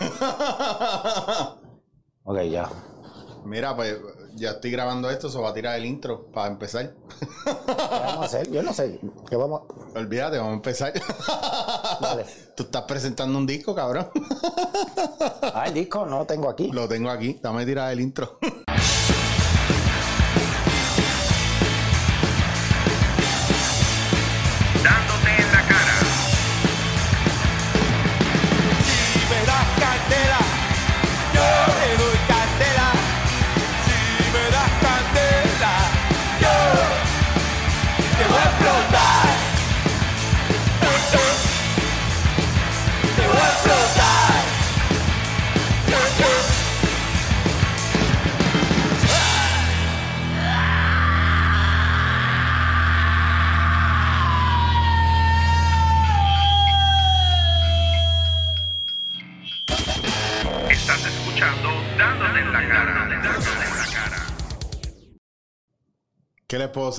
[2.26, 2.70] Ok, ya.
[3.44, 3.98] Mira, pues
[4.34, 6.94] ya estoy grabando esto, se va a tirar el intro para empezar.
[7.44, 7.50] ¿Qué
[7.90, 8.50] vamos a hacer?
[8.50, 8.98] Yo no sé.
[9.28, 9.62] ¿Qué vamos
[9.94, 10.92] Olvídate, vamos a empezar.
[12.00, 12.24] Vale.
[12.56, 14.08] Tú estás presentando un disco, cabrón.
[15.42, 16.70] Ah, el disco no lo tengo aquí.
[16.72, 18.38] Lo tengo aquí, dame a tirar el intro.
[66.74, 66.92] puedo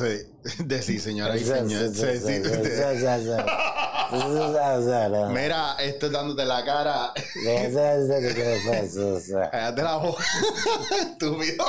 [0.59, 1.51] decir, señora y sí.
[5.29, 7.13] Mira, esto es dándote la cara.
[9.51, 10.23] Cállate la boca.
[11.11, 11.65] Estúpido.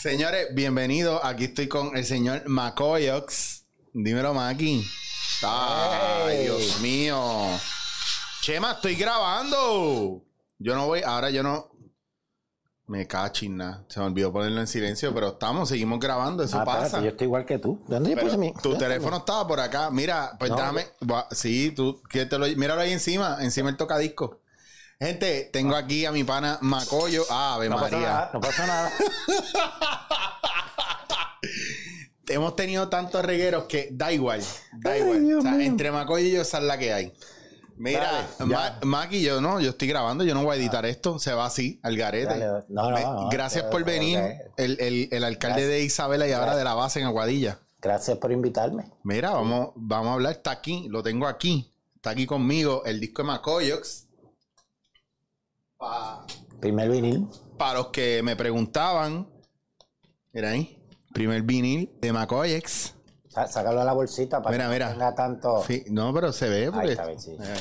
[0.00, 1.20] Señores, bienvenidos.
[1.24, 3.64] Aquí estoy con el señor Macoyox.
[3.92, 4.86] Dímelo, Maki.
[5.42, 6.42] Ay, Hey.
[6.44, 7.20] Dios mío.
[8.42, 10.22] Chema, estoy grabando.
[10.58, 11.70] Yo no voy, ahora yo no.
[12.90, 13.84] Me cachina.
[13.88, 16.42] Se me olvidó ponerlo en silencio, pero estamos, seguimos grabando.
[16.42, 16.86] Eso Ah, pasa.
[16.86, 17.80] espérate, yo estoy igual que tú.
[17.86, 18.52] ¿Dónde puse mi?
[18.54, 19.90] tu teléfono estaba por acá.
[19.90, 20.56] Mira, pues No.
[21.00, 24.40] Buah, Sí, tú, que te lo, míralo ahí encima, encima el tocadisco.
[24.98, 27.22] Gente, tengo aquí a mi pana Macoyo.
[27.30, 28.08] Ah, Ave No pasa María.
[28.08, 28.90] nada, no pasa nada.
[32.28, 34.40] Hemos tenido tantos regueros que da igual.
[34.80, 35.20] Da Ay, igual.
[35.26, 35.66] Dios o sea, mío.
[35.66, 37.12] entre Macoyo y yo, esa es la que hay.
[37.80, 38.78] Mira, Ma-.
[38.82, 41.80] Maki, yo no, yo estoy grabando, yo no voy a editar esto, se va así,
[41.82, 42.38] al garete.
[42.38, 44.18] Dale, no, no, Me- no, Gracias ok, por ok, venir,
[44.58, 45.68] el, el- el alcalde Gracias.
[45.78, 47.58] de Isabela y ahora de la base en Aguadilla.
[47.80, 48.84] Gracias por invitarme.
[49.02, 50.32] Mira, vamos, vamos a hablar.
[50.32, 51.72] Está aquí, lo tengo aquí.
[51.96, 54.06] Está aquí conmigo el disco de Macoyox.
[55.78, 56.26] Para
[56.60, 57.26] Primer vinil.
[57.74, 59.26] los que me preguntaban,
[60.32, 60.78] mira ahí,
[61.14, 62.94] primer vinil de Macoyox.
[63.28, 64.86] Sá- Sácalo de la bolsita para Mira, que mira.
[64.88, 65.64] no tenga tanto.
[65.66, 66.70] Sí, no, pero se ve.
[66.72, 67.36] Porque, está bien, sí.
[67.38, 67.54] Mira,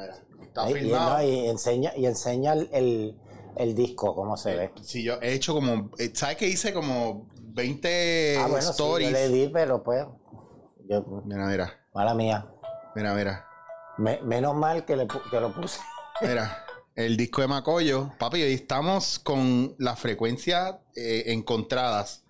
[0.00, 0.16] mira.
[0.42, 1.18] Está y, filmado.
[1.18, 3.16] no, y enseña, y enseña el, el,
[3.56, 4.72] el disco, cómo se ve.
[4.82, 9.08] Sí, yo he hecho como, eh, ¿sabes que hice como 20 ah, bueno, sí, stories?
[9.10, 10.04] yo le di, pero pues.
[10.88, 12.46] Yo, Mira, mira, mala mía.
[12.94, 13.46] mira, mira.
[13.98, 15.80] Me- menos mal que, le, que lo puse.
[16.20, 16.64] Mira,
[16.94, 18.10] el disco de Macoyo.
[18.18, 22.24] Papi, hoy estamos con las frecuencias eh, encontradas.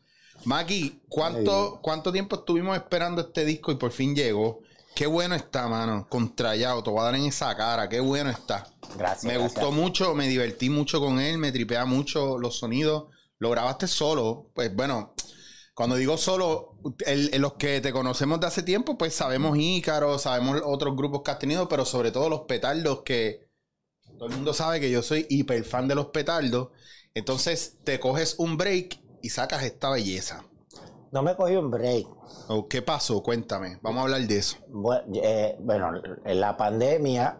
[0.45, 4.62] Maki, ¿cuánto, ¿cuánto tiempo estuvimos esperando este disco y por fin llegó?
[4.95, 6.07] Qué bueno está, mano.
[6.09, 7.89] Contrallado, te voy a dar en esa cara.
[7.89, 8.67] Qué bueno está.
[8.97, 9.25] Gracias.
[9.25, 9.53] Me gracias.
[9.55, 13.05] gustó mucho, me divertí mucho con él, me tripea mucho los sonidos.
[13.39, 14.51] Lo grabaste solo.
[14.55, 15.15] Pues bueno,
[15.75, 20.19] cuando digo solo, el- el- los que te conocemos de hace tiempo, pues sabemos Ícaro,
[20.19, 23.49] sabemos otros grupos que has tenido, pero sobre todo los petardos que
[24.19, 26.69] todo el mundo sabe que yo soy hiper fan de los petardos.
[27.15, 30.45] Entonces te coges un break y sacas esta belleza.
[31.13, 32.07] No me cogí un break.
[32.49, 33.23] Oh, ¿Qué pasó?
[33.23, 33.79] Cuéntame.
[33.83, 34.57] Vamos a hablar de eso.
[35.15, 35.93] Eh, Bueno,
[36.25, 37.39] en la pandemia,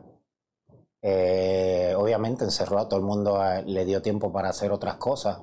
[1.01, 5.39] eh, obviamente encerró a todo el mundo, a- le dio tiempo para hacer otras cosas.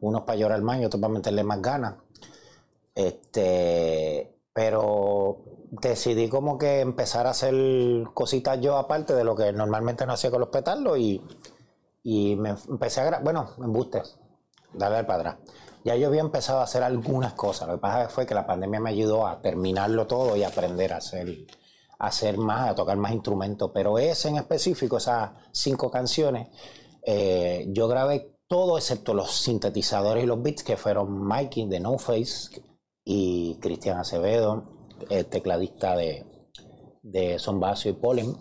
[0.00, 1.94] Unos para llorar más y otros para meterle más ganas.
[2.94, 7.54] Este, pero decidí como que empezar a hacer
[8.14, 11.20] cositas yo aparte de lo que normalmente no hacía con los petardos y,
[12.04, 14.02] y me empecé a grabar, bueno, me embuste,
[14.72, 15.36] darle al para atrás.
[15.84, 18.80] Ya yo había empezado a hacer algunas cosas, lo que pasa fue que la pandemia
[18.80, 21.46] me ayudó a terminarlo todo y aprender a hacer,
[21.98, 26.48] a hacer más, a tocar más instrumentos, pero ese en específico, esas cinco canciones,
[27.04, 31.98] eh, yo grabé todo excepto los sintetizadores y los beats que fueron Mikey de No
[31.98, 32.62] Face
[33.04, 36.24] y Cristian Acevedo, el tecladista de,
[37.02, 38.34] de Son Basio y Polen.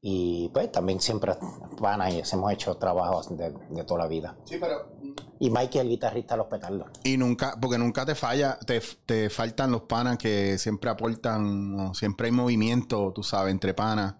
[0.00, 1.32] Y pues también siempre
[1.80, 4.36] van ahí, hemos hecho trabajos de, de toda la vida.
[4.44, 4.96] Sí, pero
[5.40, 6.88] Y Mikey, el guitarrista de los petardos.
[7.02, 12.26] Y nunca, porque nunca te falla, te, te faltan los panas que siempre aportan, siempre
[12.26, 14.14] hay movimiento, tú sabes, entre panas,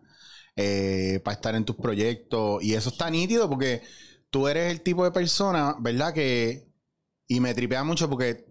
[0.57, 2.63] eh, para estar en tus proyectos.
[2.63, 3.83] Y eso está nítido porque
[4.31, 6.13] tú eres el tipo de persona, ¿verdad?
[6.13, 6.73] Que,
[7.29, 8.48] y me tripea mucho porque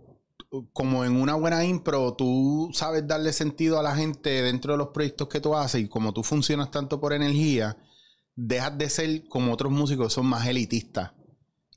[0.72, 4.90] como en una buena impro, tú sabes darle sentido a la gente dentro de los
[4.90, 7.78] proyectos que tú haces y como tú funcionas tanto por energía,
[8.36, 11.12] dejas de ser como otros músicos que son más elitistas.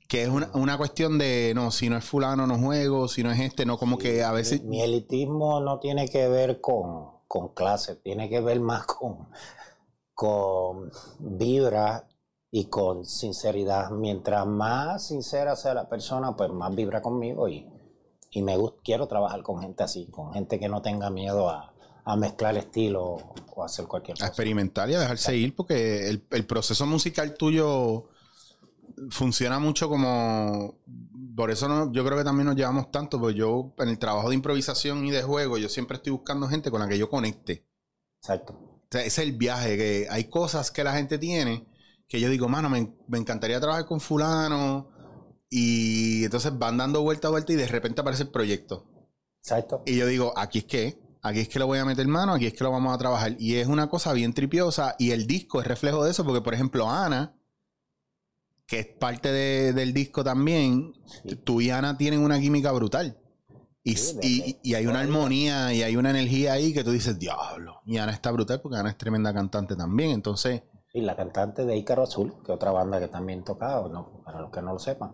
[0.07, 3.31] Que es una, una cuestión de, no, si no es fulano no juego, si no
[3.31, 4.61] es este, no, como que a veces...
[4.61, 9.29] Mi, mi elitismo no tiene que ver con, con clase, tiene que ver más con,
[10.13, 12.09] con vibra
[12.51, 13.89] y con sinceridad.
[13.91, 17.65] Mientras más sincera sea la persona, pues más vibra conmigo y,
[18.31, 21.73] y me gust- quiero trabajar con gente así, con gente que no tenga miedo a,
[22.05, 23.17] a mezclar estilo
[23.55, 24.27] o hacer cualquier A cosa.
[24.27, 28.07] experimentar y a dejarse ir, porque el, el proceso musical tuyo
[29.09, 30.79] funciona mucho como.
[31.35, 34.29] Por eso no, yo creo que también nos llevamos tanto, porque yo en el trabajo
[34.29, 37.65] de improvisación y de juego, yo siempre estoy buscando gente con la que yo conecte.
[38.21, 38.53] Exacto.
[38.53, 41.65] O sea, ese es el viaje, que hay cosas que la gente tiene
[42.07, 44.90] que yo digo, mano, me, me encantaría trabajar con fulano.
[45.53, 48.85] Y entonces van dando vuelta a vuelta y de repente aparece el proyecto.
[49.43, 49.83] Exacto.
[49.85, 52.45] Y yo digo, aquí es que, aquí es que lo voy a meter mano, aquí
[52.45, 53.35] es que lo vamos a trabajar.
[53.37, 56.53] Y es una cosa bien tripiosa y el disco es reflejo de eso, porque por
[56.53, 57.35] ejemplo, Ana,
[58.65, 60.93] que es parte de- del disco también,
[61.25, 61.35] Sí.
[61.35, 63.17] tú y Ana tienen una química brutal.
[63.83, 67.81] Y, Sí, y- hay una armonía y hay una energía ahí que tú dices, diablo.
[67.85, 70.11] Y Ana está brutal porque Ana es tremenda cantante también.
[70.11, 70.63] Entonces,
[70.93, 74.51] Y la cantante de Ícaro Azul, que otra banda que también tocaba, no, para los
[74.51, 75.13] que no lo sepan.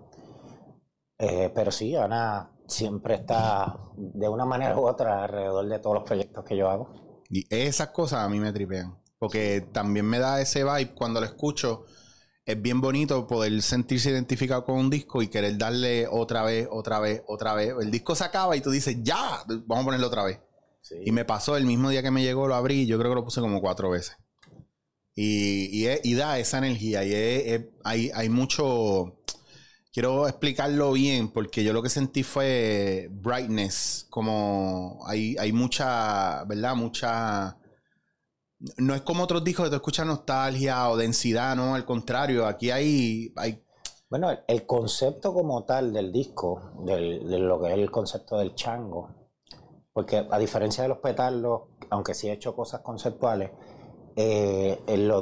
[1.19, 6.03] Eh, pero sí, Ana siempre está de una manera u otra alrededor de todos los
[6.03, 7.23] proyectos que yo hago.
[7.29, 8.97] Y esas cosas a mí me tripean.
[9.19, 11.85] Porque también me da ese vibe cuando lo escucho.
[12.45, 16.99] Es bien bonito poder sentirse identificado con un disco y querer darle otra vez, otra
[16.99, 17.73] vez, otra vez.
[17.81, 20.39] El disco se acaba y tú dices, ya, vamos a ponerlo otra vez.
[20.81, 20.95] Sí.
[21.03, 23.23] Y me pasó el mismo día que me llegó, lo abrí yo creo que lo
[23.25, 24.15] puse como cuatro veces.
[25.15, 27.03] Y, y, da esa energía.
[27.03, 29.16] Y es- es- hay, hay mucho.
[29.97, 34.05] Quiero explicarlo bien porque yo lo que sentí fue brightness.
[34.11, 36.75] Como hay, hay mucha, ¿verdad?
[36.75, 37.57] Mucha.
[38.77, 42.45] No es como otros discos que tú escuchas nostalgia o densidad, no, al contrario.
[42.45, 43.33] Aquí hay.
[43.37, 43.63] hay
[44.07, 48.53] Bueno, el, concepto como tal del disco, del- de lo que es el concepto del
[48.53, 49.09] chango,
[49.93, 53.49] porque a diferencia de los petardos, aunque sí he hecho cosas conceptuales,
[54.15, 54.79] eh,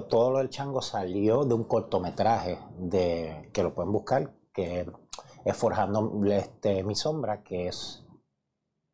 [0.10, 4.88] todo lo del chango salió de un cortometraje de, que lo pueden buscar, que
[5.44, 8.04] es Forjando este, mi sombra, que es,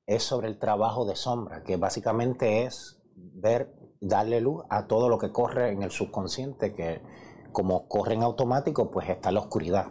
[0.06, 5.18] es sobre el trabajo de sombra, que básicamente es ver, darle luz a todo lo
[5.18, 7.02] que corre en el subconsciente, que
[7.54, 9.88] como corre en automático, pues está la oscuridad.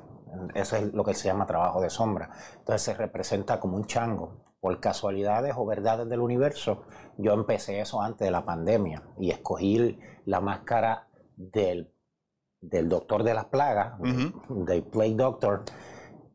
[0.55, 2.31] Eso es lo que se llama trabajo de sombra.
[2.59, 4.45] Entonces se representa como un chango.
[4.61, 6.83] Por casualidades o verdades del universo,
[7.17, 11.95] yo empecé eso antes de la pandemia y escogí la máscara del,
[12.61, 14.65] del doctor de las plagas, Ujú.
[14.67, 15.65] del Plague Doctor,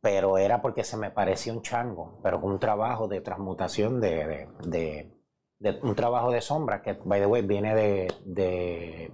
[0.01, 4.09] pero era porque se me parecía un chango, pero con un trabajo de transmutación de,
[4.27, 5.11] de- de-
[5.59, 9.11] de- un trabajo de sombra que, by the way, viene de, de,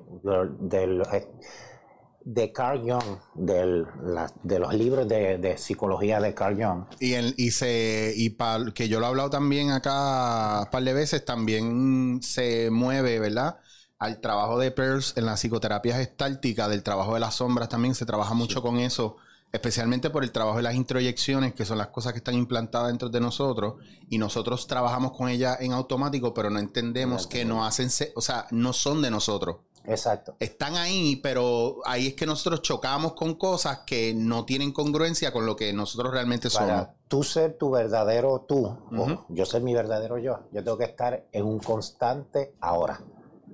[2.24, 6.86] de- Carl Jung, del- la- de los libros de, de psicología de Carl Jung.
[7.00, 10.84] Y, el, y se y pa- que yo lo he hablado también acá un par
[10.84, 13.58] de veces, también se mueve, ¿verdad?
[14.01, 18.03] Al trabajo de Peirce en la psicoterapia gestáltica, del trabajo de las sombras también se
[18.03, 19.18] trabaja mucho con eso,
[19.51, 23.09] especialmente por el trabajo de las introyecciones, que son las cosas que están implantadas dentro
[23.09, 23.75] de nosotros,
[24.09, 28.48] y nosotros trabajamos con ellas en automático, pero no entendemos que no hacen, o sea,
[28.50, 30.36] no son de nosotros Exacto.
[30.39, 35.45] están ahí, pero ahí es que nosotros chocamos con cosas que no tienen congruencia con
[35.45, 36.69] lo que nosotros realmente somos.
[36.71, 40.86] Para tú ser tu verdadero tú, o yo ser mi verdadero yo, yo tengo que
[40.86, 43.00] estar en un constante ahora.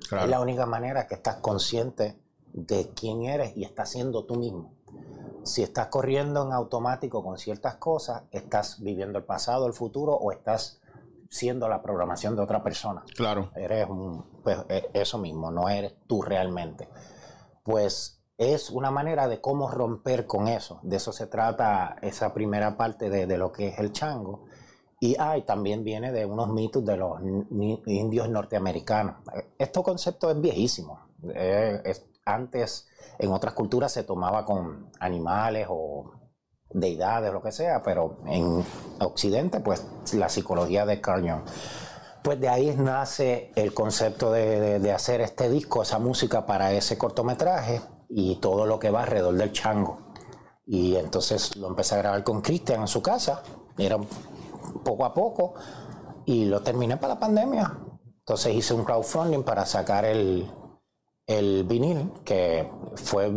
[0.07, 0.25] Claro.
[0.25, 2.17] Es la única manera que estás consciente
[2.53, 4.73] de quién eres y estás siendo tú mismo.
[5.43, 10.31] Si estás corriendo en automático con ciertas cosas, estás viviendo el pasado, el futuro o
[10.31, 10.81] estás
[11.29, 13.03] siendo la programación de otra persona.
[13.15, 13.51] Claro.
[13.55, 16.89] Eres un, pues, e- eso mismo, no eres tú realmente.
[17.63, 20.79] Pues es una manera de cómo romper con eso.
[20.83, 24.45] De eso se trata esa primera parte de, de lo que es el chango.
[24.99, 27.19] Y ay, también viene de unos mitos de los
[27.85, 29.17] indios norteamericanos.
[29.57, 31.07] Este concepto es viejísimo.
[31.35, 32.87] Eh, es- antes,
[33.19, 36.11] en otras culturas se tomaba con animales o
[36.69, 38.65] deidades, lo que sea, pero en
[38.99, 41.43] Occidente, pues la psicología de Carl Jung.
[42.23, 46.73] Pues de ahí nace el concepto de, de- de hacer este disco, esa música para
[46.73, 49.99] ese cortometraje y todo lo que va alrededor del chango.
[50.65, 53.41] Y entonces lo empecé a grabar con Cristian en su casa,
[53.77, 53.97] era
[54.83, 55.53] poco a poco,
[56.25, 57.77] y lo terminé para la pandemia.
[58.19, 60.49] Entonces hice un crowdfunding para sacar el,
[61.25, 63.31] el vinil, que fue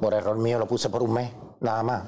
[0.00, 2.04] por error mío, lo puse por un mes, nada más.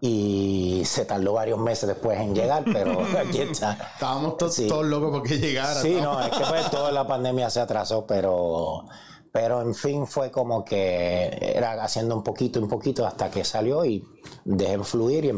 [0.00, 3.72] Y se tardó varios meses después en llegar, pero aquí está.
[3.94, 4.66] Estábamos to- Sí.
[4.66, 5.80] todos locos porque llegara.
[5.80, 6.14] Sí, ¿no?
[6.14, 8.84] no, es que pues toda la pandemia se atrasó, pero,
[9.30, 13.84] pero en fin fue como que era haciendo un poquito, un poquito hasta que salió
[13.84, 14.04] y
[14.44, 15.28] dejé fluir y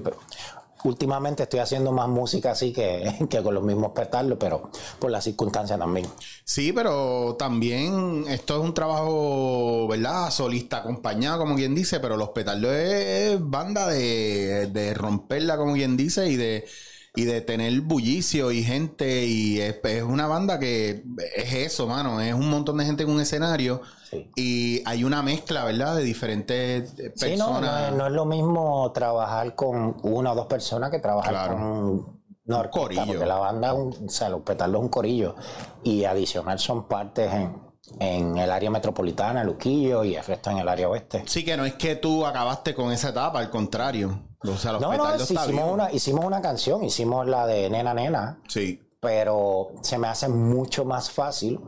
[0.84, 5.24] últimamente estoy haciendo más música así que, que con los mismos petardos, pero por las
[5.24, 6.06] circunstancias también.
[6.44, 10.30] Sí, pero también esto es un trabajo, ¿verdad?
[10.30, 15.96] Solista acompañado, como quien dice, pero los petardos es banda de, de romperla, como quien
[15.96, 16.66] dice, y de,
[17.16, 21.04] y de tener bullicio y gente, y es, es una banda que
[21.36, 24.30] es eso, mano, es un montón de gente en un escenario, Sí.
[24.36, 25.96] y hay una mezcla, ¿verdad?
[25.96, 27.90] De diferentes eh, Sí, no, no, personas.
[27.90, 31.54] es, no es lo mismo trabajar con una o dos personas que trabajar Claro.
[31.54, 33.06] con una orquesta, corillo.
[33.06, 35.34] porque la banda, es un, o sea, los petardos es un corillo
[35.82, 37.56] y adicional son partes en,
[38.00, 41.22] en el área metropolitana, Luquillo y el resto en el área oeste.
[41.26, 44.20] Sí, que no es que tú acabaste con esa etapa, al contrario.
[44.46, 48.40] O sea, los No, no, hicimos una, hicimos una canción, hicimos la de Nena Nena,
[48.48, 48.80] Sí.
[49.00, 51.60] pero se me hace mucho más fácil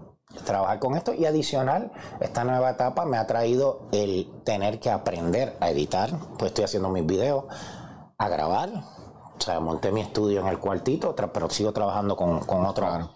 [0.45, 1.90] trabajar con esto y adicional,
[2.21, 6.90] esta nueva etapa me ha traído el tener que aprender a editar, pues estoy haciendo
[6.90, 7.45] mis videos,
[8.18, 8.68] a grabar,
[9.38, 12.87] o sea, monté mi estudio en el cuartito, pero sigo trabajando con, con otro.
[12.87, 13.11] Claro.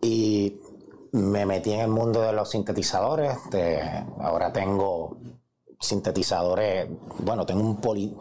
[0.00, 0.60] Y
[1.12, 5.16] me metí en el mundo de los sintetizadores, de- ahora tengo
[5.78, 8.16] sintetizadores, bueno, tengo un poli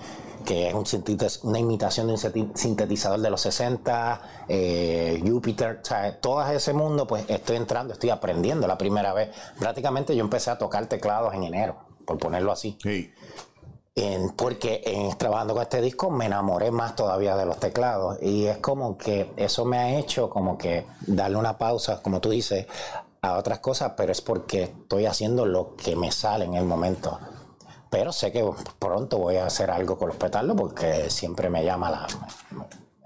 [0.45, 5.85] que es un sintetiz- una imitación de un sintetizador de los 60, eh, Jupiter, o
[5.85, 9.29] sea, todo ese mundo, pues estoy entrando, estoy aprendiendo la primera vez.
[9.59, 12.77] Prácticamente yo empecé a tocar teclados en enero, por ponerlo así.
[12.81, 13.11] Sí.
[13.95, 18.45] En- porque en, trabajando con este disco me enamoré más todavía de los teclados y
[18.45, 22.67] es como que eso me ha hecho como que darle una pausa, como tú dices,
[23.21, 27.19] a otras cosas, pero es porque estoy haciendo lo que me sale en el momento.
[27.89, 28.43] Pero sé que
[28.79, 32.07] pronto voy a hacer algo con los petardos porque siempre me llama la...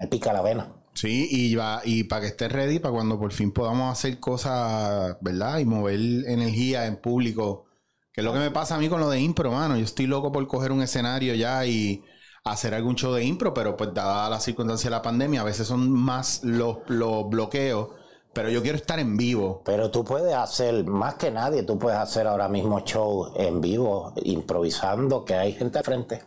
[0.00, 0.68] me pica la vena.
[0.94, 5.16] Sí, y, va, y para que estés ready, para cuando por fin podamos hacer cosas,
[5.20, 5.58] ¿verdad?
[5.58, 7.66] Y mover energía en público.
[8.12, 9.76] Que es lo que me pasa a mí con lo de impro, mano.
[9.76, 12.04] Yo estoy loco por coger un escenario ya y
[12.44, 15.66] hacer algún show de impro, pero pues dada la circunstancia de la pandemia, a veces
[15.66, 17.88] son más los, los bloqueos.
[18.34, 19.60] Pero yo quiero estar en vivo.
[19.64, 24.12] Pero tú puedes hacer, más que nadie, tú puedes hacer ahora mismo show en vivo,
[24.22, 26.22] improvisando, que hay gente al frente.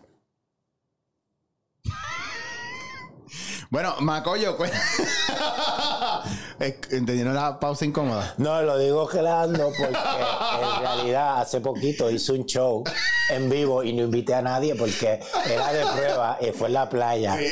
[3.72, 4.66] Bueno, Macoyo, cu-
[6.60, 8.34] Es- ¿entendieron la pausa incómoda?
[8.38, 12.84] No, lo digo gelando porque en realidad hace poquito hice un show
[13.30, 16.90] en vivo y no invité a nadie porque era de prueba y fue en la
[16.90, 17.38] playa.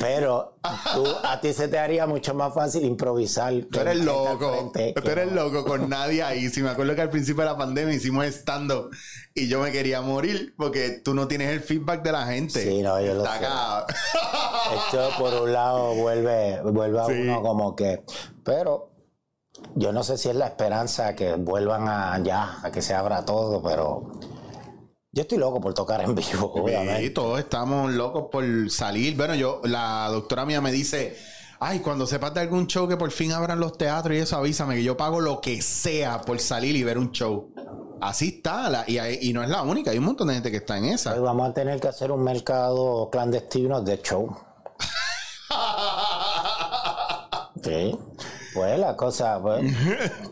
[0.00, 0.58] Pero
[0.94, 3.52] tú, a ti se te haría mucho más fácil improvisar.
[3.70, 4.72] Tú eres loco.
[4.72, 6.48] Tú eres loco con nadie ahí.
[6.48, 8.72] Si me acuerdo que al principio de la pandemia hicimos stand
[9.34, 12.62] y yo me quería morir porque tú no tienes el feedback de la gente.
[12.62, 13.30] Sí, no, yo lo sé.
[14.74, 17.12] Esto por un lado vuelve, vuelve a Sí.
[17.12, 18.02] uno como que.
[18.44, 18.90] Pero
[19.74, 23.24] yo no sé si es la esperanza que vuelvan a ya, a que se abra
[23.24, 24.12] todo, pero
[25.12, 27.10] yo estoy loco por tocar en vivo, Sí, obviamente.
[27.10, 29.16] todos estamos locos por salir.
[29.16, 31.16] Bueno, yo, la doctora mía me dice,
[31.60, 34.74] ay, cuando sepas de algún show que por fin abran los teatros y eso, avísame
[34.76, 37.50] que yo pago lo que sea por salir y ver un show.
[37.98, 40.50] Así está, la- y, hay- y no es la única, hay un montón de gente
[40.50, 41.14] que está en esa.
[41.14, 44.36] Hoy vamos a tener que hacer un mercado clandestino de show.
[47.64, 47.98] Sí.
[48.56, 49.70] Pues la cosa, pues.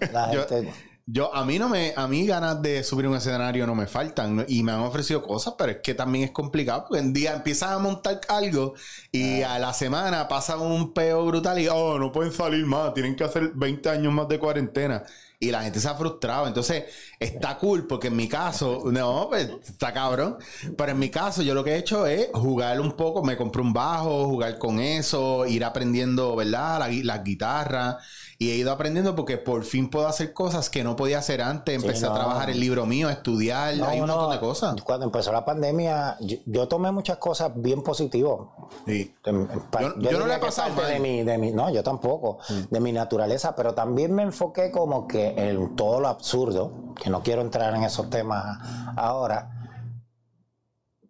[0.12, 0.72] La gente.
[1.06, 4.46] Yo, a mí no me, a mí ganas de subir un escenario no me faltan
[4.48, 7.72] y me han ofrecido cosas, pero es que también es complicado porque en día empiezas
[7.72, 8.72] a montar algo
[9.12, 13.16] y a la semana pasa un peo brutal y oh, no pueden salir más, tienen
[13.16, 15.04] que hacer 20 años más de cuarentena
[15.44, 16.46] y la gente se ha frustrado.
[16.46, 16.84] Entonces,
[17.20, 20.38] está cool porque en mi caso, no, pues está cabrón,
[20.76, 23.62] pero en mi caso yo lo que he hecho es jugar un poco, me compré
[23.62, 26.78] un bajo, jugar con eso, ir aprendiendo, ¿verdad?
[26.80, 27.96] La, las guitarras.
[28.36, 31.76] Y he ido aprendiendo porque por fin puedo hacer cosas que no podía hacer antes.
[31.76, 32.10] Empecé no.
[32.12, 34.74] a trabajar el libro mío, a estudiar, No, hay un uno- montón de cosas.
[34.82, 38.40] Cuando empezó la pandemia, yo, yo tomé muchas cosas bien positivas.
[38.86, 39.14] Sí.
[39.24, 40.88] En pa- Yo- yo no le he pasado mal.
[40.88, 42.38] de mi, de mi- no, yo tampoco,
[42.70, 47.22] de mi naturaleza, pero también me enfoqué como que en todo lo absurdo, que no
[47.22, 48.58] quiero entrar en esos temas
[48.96, 49.50] ahora,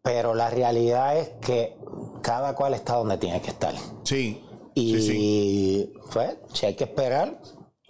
[0.02, 1.78] pero la realidad es que
[2.22, 3.74] cada cual está donde tiene que estar.
[4.02, 4.44] Sí.
[4.74, 5.92] Y Sí, sí.
[6.12, 7.38] pues, si hay que esperar,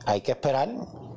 [0.07, 0.69] hay que esperar,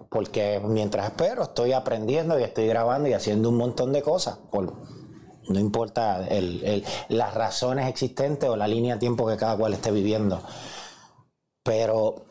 [0.09, 4.37] porque mientras espero estoy aprendiendo y estoy grabando y haciendo un montón de cosas.
[4.51, 4.73] Por,
[5.49, 9.73] no importa el- el- las razones existentes o la línea de tiempo que cada cual
[9.73, 10.41] esté viviendo.
[11.63, 12.25] Pero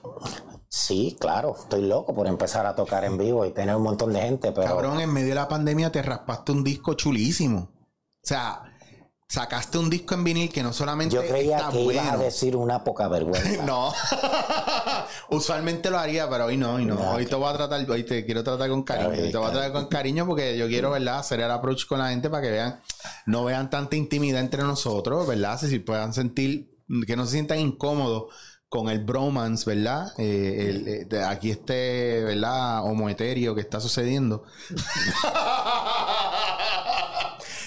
[0.68, 4.20] sí, claro, estoy loco por empezar a tocar en vivo y tener un montón de
[4.20, 7.70] gente, pero Cabrón, en medio de la pandemia te raspaste un disco chulísimo.
[8.22, 8.62] O sea,
[9.28, 12.24] sacaste un disco en vinil que no solamente Yo creía está que ibas a bueno.
[12.24, 13.62] decir una poca vergüenza.
[13.64, 13.92] No.
[15.30, 16.94] Usualmente lo haría, pero hoy no, hoy no.
[16.94, 19.10] No, hoy te voy a tratar, hoy te quiero tratar con cariño.
[19.10, 21.18] Bien, te voy a tratar con cariño porque yo quiero, ¿verdad?
[21.18, 22.80] Hacer el approach con la gente para que vean,
[23.26, 25.58] no vean tanta intimidad entre nosotros, ¿verdad?
[25.58, 28.32] Si, si puedan sentir, que no se sientan incómodos
[28.68, 30.08] con el bromance, ¿verdad?
[30.18, 32.84] Eh, el- eh, de- aquí este, ¿verdad?
[32.84, 34.44] Homoeterio que está sucediendo.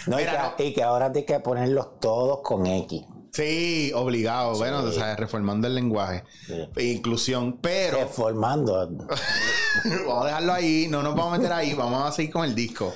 [0.07, 3.03] No, y, Mira, que, y que ahora tienes que ponerlos todos con X.
[3.31, 4.55] Sí, obligado.
[4.55, 6.23] Bueno, o sea, reformando el lenguaje.
[6.77, 7.99] Inclusión, pero...
[7.99, 8.89] Reformando.
[10.07, 12.55] vamos a dejarlo ahí, no nos vamos a meter ahí, vamos a seguir con el
[12.55, 12.93] disco.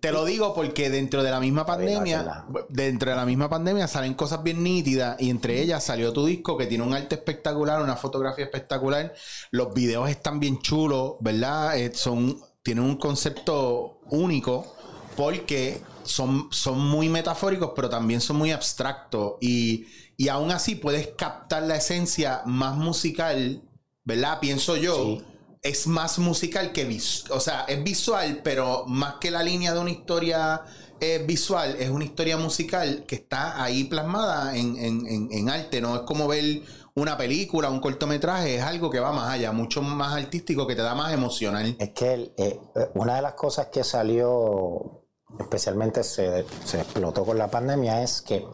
[0.00, 4.14] Te lo digo porque dentro de la misma pandemia, dentro de la misma pandemia salen
[4.14, 7.96] cosas bien nítidas y entre ellas salió tu disco que tiene un arte espectacular, una
[7.96, 9.14] fotografía espectacular,
[9.50, 11.78] los videos están bien chulos, ¿verdad?
[11.78, 14.74] Eh, son, tienen un concepto único
[15.16, 19.86] porque son, son muy metafóricos, pero también son muy abstractos y,
[20.16, 23.62] y aún así puedes captar la esencia más musical,
[24.04, 24.38] ¿verdad?
[24.40, 25.22] Pienso yo Sí.
[25.62, 27.32] es más musical que visual.
[27.32, 30.62] O sea, es visual, pero más que la línea de una historia
[31.00, 35.80] eh, visual, es una historia musical que está ahí plasmada en, en- en- en arte.
[35.82, 36.62] No es como ver
[36.94, 40.80] una película, un cortometraje, es algo que va más allá, mucho más artístico, que te
[40.80, 41.76] da más emocional.
[41.78, 45.02] Es que el- eh, eh, una de las cosas que salió,
[45.38, 48.46] especialmente se, se explotó con la pandemia, es que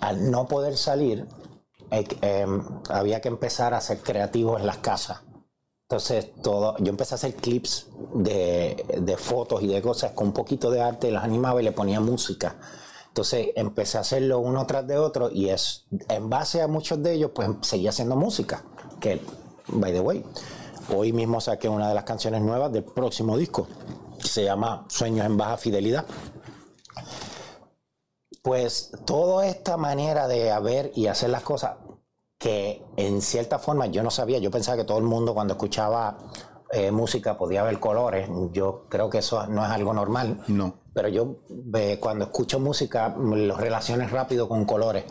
[0.00, 1.26] al no poder salir,
[1.90, 2.46] eh,
[2.90, 5.22] había que empezar a ser creativos en las casas.
[5.90, 10.32] Entonces, todo, yo empecé a hacer clips de, de fotos y de cosas con un
[10.34, 12.56] poquito de arte, las animaba y le ponía música.
[13.08, 17.14] Entonces empecé a hacerlo uno tras de otro y es en base a muchos de
[17.14, 18.62] ellos, pues seguía haciendo música.
[19.00, 19.20] Que,
[19.68, 20.24] by the way,
[20.94, 23.66] hoy mismo saqué una de las canciones nuevas del próximo disco.
[24.20, 26.04] que Se llama Sueños en Baja Fidelidad.
[28.42, 31.76] Pues toda esta manera de haber y hacer las cosas
[32.38, 36.18] que en cierta forma yo no sabía, yo pensaba que todo el mundo cuando escuchaba
[36.70, 40.74] eh, música podía ver colores, yo creo que eso no es algo normal, No.
[40.94, 41.38] pero yo
[41.74, 45.04] eh, cuando escucho música lo relaciones rápido con colores.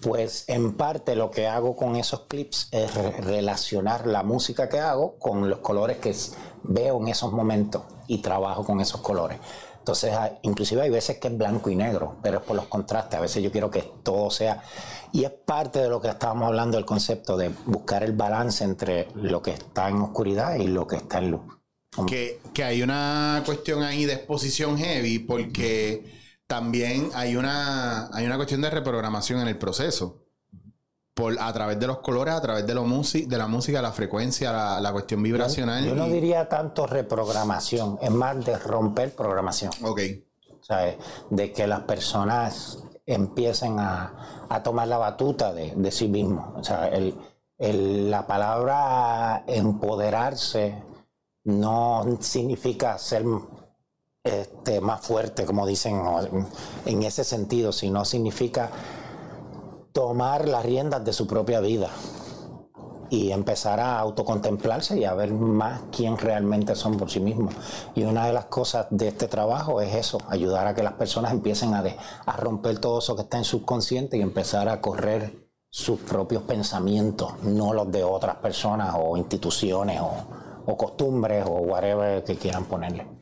[0.00, 4.78] Pues en parte lo que hago con esos clips es re- relacionar la música que
[4.78, 6.14] hago con los colores que
[6.62, 9.38] veo en esos momentos y trabajo con esos colores.
[9.78, 10.12] Entonces,
[10.42, 13.18] inclusive hay veces que es blanco y negro, pero es por los contrastes.
[13.18, 14.62] A veces yo quiero que todo sea...
[15.10, 19.08] Y es parte de lo que estábamos hablando del concepto de buscar el balance entre
[19.14, 21.40] lo que está en oscuridad y lo que está en luz.
[22.06, 26.17] Que, que hay una cuestión ahí de exposición heavy porque
[26.48, 30.24] también hay una, hay una cuestión de reprogramación en el proceso.
[31.14, 34.52] Por, a través de los colores, a través de, lo de la música, la frecuencia,
[34.52, 35.84] la, la cuestión vibracional.
[35.84, 39.72] Yo no y- diría tanto reprogramación, es más de romper programación.
[39.82, 40.00] Ok.
[40.60, 40.96] ¿sabes?
[41.30, 46.50] De que las personas empiecen a, a tomar la batuta de, de sí mismos.
[46.56, 47.16] O sea, el-
[47.58, 50.80] el- la palabra empoderarse
[51.44, 53.24] no significa ser
[54.28, 56.00] este, más fuerte, como dicen
[56.86, 58.70] en- ese sentido, sino significa
[59.92, 61.90] tomar las riendas de su propia vida
[63.10, 67.54] y empezar a autocontemplarse y a ver más quién realmente son por sí mismos.
[67.94, 71.32] Y una de las cosas de este trabajo es eso, ayudar a que las personas
[71.32, 76.42] empiecen a romper todo eso que está en subconsciente y empezar a correr sus propios
[76.42, 80.12] pensamientos, no los de otras personas o instituciones o,
[80.66, 83.17] o costumbres o whatever que quieran ponerle.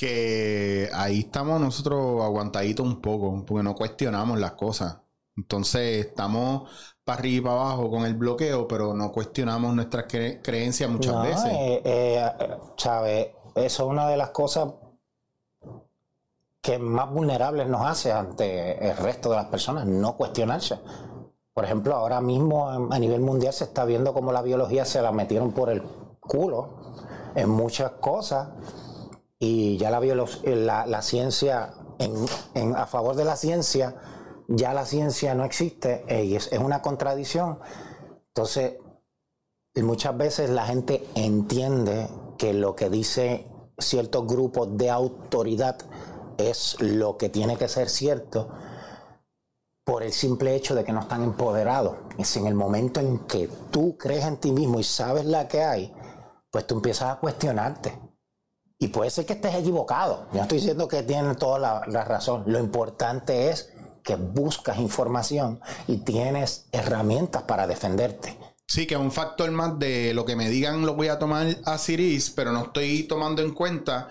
[0.00, 4.96] Que ahí estamos nosotros aguantaditos un poco, porque no cuestionamos las cosas.
[5.36, 6.70] Entonces estamos
[7.04, 11.12] para arriba y para abajo con el bloqueo, pero no cuestionamos nuestras cre- creencias muchas
[11.16, 11.52] No, veces.
[11.52, 12.30] eh, eh,
[12.78, 13.34] ¿sabe?
[13.54, 14.72] Eso es una de las cosas
[16.62, 20.78] que más vulnerables nos hace ante el resto de las personas, no cuestionarse.
[21.52, 25.12] Por ejemplo, ahora mismo a nivel mundial se está viendo cómo la biología se la
[25.12, 25.82] metieron por el
[26.20, 26.70] culo
[27.34, 28.48] en muchas cosas
[29.42, 32.12] y ya la, biolo- la, ciencia, en,
[32.54, 33.96] en- a favor de la ciencia,
[34.48, 37.58] ya la ciencia no existe eh, y es, es una contradicción.
[38.28, 38.74] Entonces,
[39.74, 43.46] y muchas veces la gente entiende que lo que dice
[43.78, 45.78] ciertos grupos de autoridad
[46.36, 48.50] es lo que tiene que ser cierto
[49.84, 51.96] por el simple hecho de que no están empoderados.
[52.18, 55.62] Es en el momento en que tú crees en ti mismo y sabes la que
[55.62, 55.94] hay,
[56.50, 58.09] pues tú empiezas a cuestionarte.
[58.80, 60.26] Y puede ser que estés equivocado.
[60.32, 62.44] Yo no estoy diciendo que tienes toda la, la razón.
[62.46, 63.70] Lo importante es
[64.02, 68.36] que buscas información y tienes herramientas para defenderte.
[68.66, 71.58] Sí, que es un factor más de lo que me digan lo voy a tomar
[71.66, 74.10] a Ciris, pero no estoy tomando en cuenta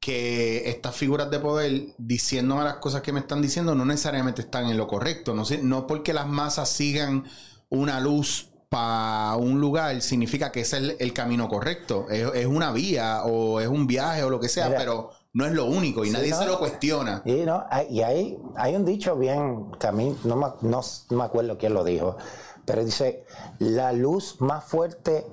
[0.00, 4.66] que estas figuras de poder diciéndome las cosas que me están diciendo no necesariamente están
[4.66, 5.34] en lo correcto.
[5.34, 7.24] No, no porque las masas sigan
[7.68, 12.06] una luz para un lugar significa que ese es el, el camino correcto.
[12.10, 14.78] Es, es una vía o es un viaje o lo que sea, Mira.
[14.78, 16.38] pero no es lo único y Sí, nadie no.
[16.38, 17.22] se lo cuestiona.
[17.24, 20.80] Y, no, hay, y hay, hay un dicho bien que a mí no me, no,
[21.10, 22.16] no me acuerdo quién lo dijo,
[22.64, 23.24] pero dice,
[23.58, 25.26] la luz más fuerte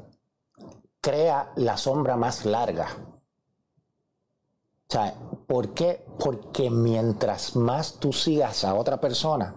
[1.02, 2.88] crea la sombra más larga.
[4.88, 5.14] O sea,
[5.48, 6.06] ¿por qué?
[6.20, 9.56] Porque mientras más tú sigas a otra persona,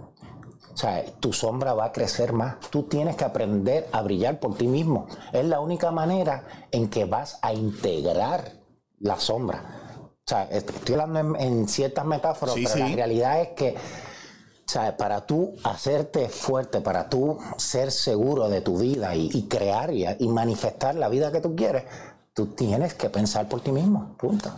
[0.78, 2.60] o sea, tu sombra va a crecer más.
[2.70, 5.08] Tú tienes que aprender a brillar por ti mismo.
[5.32, 8.52] Es la única manera en que vas a integrar
[9.00, 9.64] la sombra.
[10.04, 12.90] O sea, est- estoy hablando en, en ciertas metáforas, Sí, pero sí.
[12.90, 18.60] la realidad es que, o sea, para tú hacerte fuerte, para tú ser seguro de
[18.60, 21.86] tu vida y, y crear y, y manifestar la vida que tú quieres,
[22.34, 24.14] tú tienes que pensar por ti mismo.
[24.16, 24.48] Punto.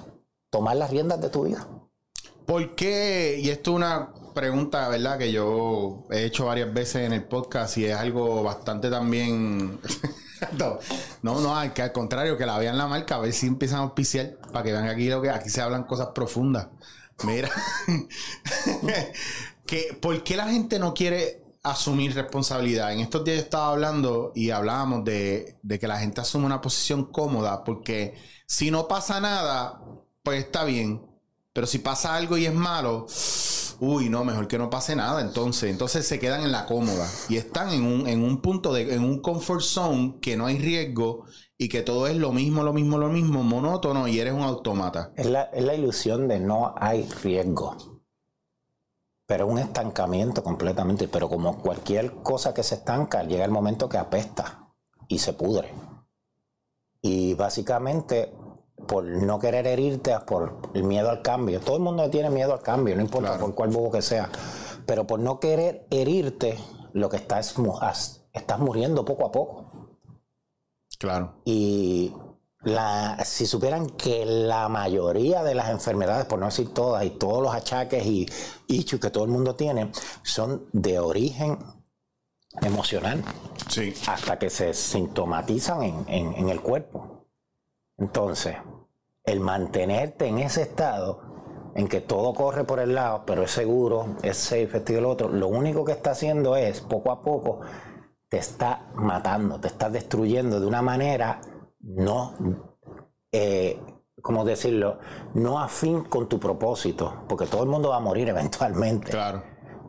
[0.50, 1.66] Tomar las riendas de tu vida.
[2.44, 3.38] ¿Por qué?
[3.42, 5.19] Y esto es una pregunta, ¿verdad?
[5.19, 9.81] Que yo he hecho varias veces en el podcast y es algo bastante también...
[11.23, 13.81] no, no, al- que al contrario, que la vean la marca, a ver si empiezan
[13.81, 16.69] a auspiciar, para que vean aquí lo que aquí se hablan cosas profundas.
[17.25, 17.51] Mira,
[19.66, 22.93] que, ¿por qué la gente no quiere asumir responsabilidad?
[22.93, 26.61] En estos días yo estaba hablando y hablábamos de, de que la gente asume una
[26.61, 28.14] posición cómoda, porque
[28.47, 29.81] si no pasa nada,
[30.23, 31.07] pues está bien.
[31.53, 33.07] Pero si pasa algo y es malo,
[33.81, 35.21] uy, no, mejor que no pase nada.
[35.21, 38.95] Entonces, entonces se quedan en la cómoda y están en un, en un punto de,
[38.95, 41.25] en un comfort zone que no hay riesgo
[41.57, 45.12] y que todo es lo mismo, lo mismo, lo mismo, monótono y eres un automata.
[45.16, 47.77] Es la, es la ilusión de no hay riesgo.
[49.27, 51.09] Pero un estancamiento completamente.
[51.09, 54.69] Pero como cualquier cosa que se estanca, llega el momento que apesta
[55.09, 55.73] y se pudre.
[57.03, 58.35] Y básicamente,
[58.90, 61.61] por no querer herirte, por el miedo al cambio.
[61.61, 63.46] Todo el mundo tiene miedo al cambio, no importa Claro.
[63.46, 64.29] por cuál bobo que sea.
[64.85, 66.59] Pero por no querer herirte,
[66.92, 67.55] lo que estás
[68.33, 69.70] estás muriendo poco a poco.
[70.98, 71.35] Claro.
[71.44, 72.12] Y
[72.62, 77.40] la, si supieran que la mayoría de las enfermedades, por no decir todas, y todos
[77.42, 78.26] los achaques y
[78.66, 79.92] issues que todo el mundo tiene,
[80.24, 81.59] son de origen
[82.62, 83.22] emocional
[83.68, 83.94] Sí.
[84.09, 87.24] hasta que se sintomatizan en, en- en el cuerpo.
[87.96, 88.57] Entonces,
[89.24, 91.22] el mantenerte en ese estado
[91.74, 95.11] en que todo corre por el lado, pero es seguro, es safe, esto y lo
[95.11, 97.61] otro, lo único que está haciendo es, poco a poco,
[98.28, 101.40] te está matando, te está destruyendo de una manera
[101.80, 102.35] no,
[103.33, 103.80] eh,
[104.20, 104.98] ¿cómo decirlo?
[105.35, 109.11] No afín con tu propósito, porque todo el mundo va a morir eventualmente.
[109.11, 109.42] Claro.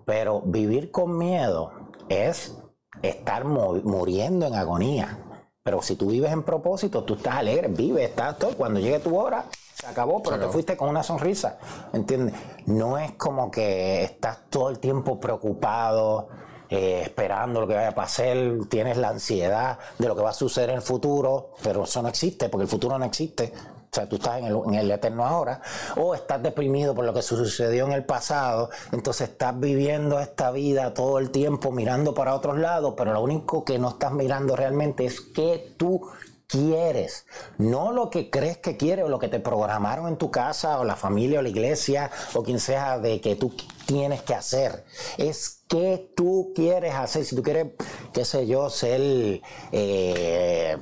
[0.05, 1.71] Pero vivir con miedo
[2.09, 2.57] es
[3.01, 5.17] estar mu- muriendo en agonía.
[5.63, 8.55] Pero si tú vives en propósito, tú estás alegre, vives, estás todo.
[8.57, 9.45] Cuando llegue tu hora,
[9.75, 10.49] se acabó, pero acabó.
[10.49, 11.59] te fuiste con una sonrisa.
[11.93, 12.33] ¿Entiendes?
[12.65, 16.29] No es como que estás todo el tiempo preocupado,
[16.67, 18.37] eh, esperando lo que vaya a pasar,
[18.69, 22.09] tienes la ansiedad de lo que va a suceder en el futuro, pero eso no
[22.09, 23.53] existe, porque el futuro no existe.
[23.93, 25.61] O sea, tú estás en el, eterno ahora,
[25.97, 30.93] o estás deprimido por lo que sucedió en el pasado, entonces estás viviendo esta vida
[30.93, 35.03] todo el tiempo mirando para otros lados, pero lo único que no estás mirando realmente
[35.03, 36.09] es qué tú
[36.47, 37.25] quieres,
[37.57, 40.85] no lo que crees que quieres o lo que te programaron en tu casa o
[40.85, 43.53] la familia o la iglesia o quien sea de que tú
[43.85, 44.85] tienes que hacer,
[45.17, 47.73] es qué tú quieres hacer, si tú quieres,
[48.13, 49.41] qué sé yo, ser
[49.73, 50.77] eh,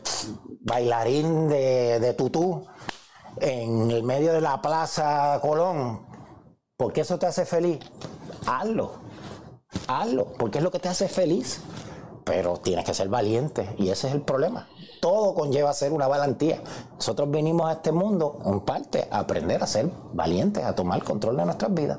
[0.61, 2.67] bailarín de tutú
[3.41, 6.05] en el medio de la plaza Colón,
[6.77, 7.79] porque eso te hace feliz,
[8.45, 8.93] hazlo,
[9.87, 11.61] hazlo, porque es lo que te hace feliz
[12.29, 14.67] pero tienes que ser valiente y ese es el problema.
[15.01, 16.61] Todo conlleva ser una valentía.
[16.93, 21.37] Nosotros venimos a este mundo, en parte, a aprender a ser valientes, a tomar control
[21.37, 21.97] de nuestras vidas.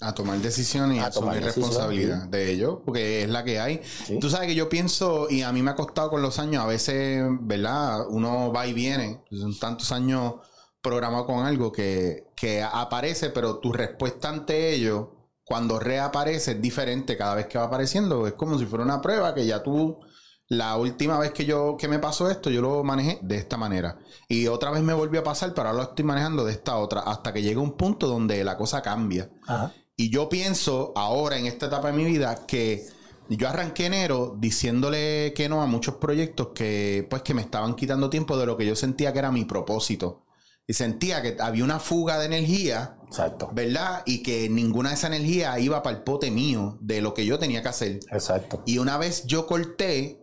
[0.00, 3.82] A tomar decisiones y A asumir responsabilidad de ello, porque es la que hay.
[4.06, 4.18] Sí.
[4.18, 6.66] Tú sabes que yo pienso, y a mí me ha costado con los años, a
[6.66, 8.06] veces, ¿verdad?
[8.08, 10.36] Uno va y viene, son tantos años
[10.82, 15.14] programado con algo que, que aparece, pero tu respuesta ante ello,
[15.44, 18.26] cuando reaparece, es diferente cada vez que va apareciendo.
[18.26, 19.98] Es como si fuera una prueba que ya tú,
[20.46, 23.98] la última vez que yo que me pasó esto, yo lo manejé de esta manera.
[24.28, 27.00] Y otra vez me volvió a pasar, pero ahora lo estoy manejando de esta otra,
[27.00, 29.30] hasta que llega un punto donde la cosa cambia.
[29.46, 29.72] Ajá.
[30.00, 32.86] Y yo pienso ahora en esta etapa de mi vida que
[33.28, 38.08] yo arranqué enero diciéndole que no a muchos proyectos que pues que me estaban quitando
[38.08, 40.22] tiempo de lo que yo sentía que era mi propósito.
[40.68, 43.48] Y sentía que había una fuga de energía, Exacto.
[43.54, 44.02] ¿verdad?
[44.04, 47.38] Y que ninguna de esa energía iba para el pote mío de lo que yo
[47.38, 48.00] tenía que hacer.
[48.12, 48.62] Exacto.
[48.66, 50.20] Y una vez yo corté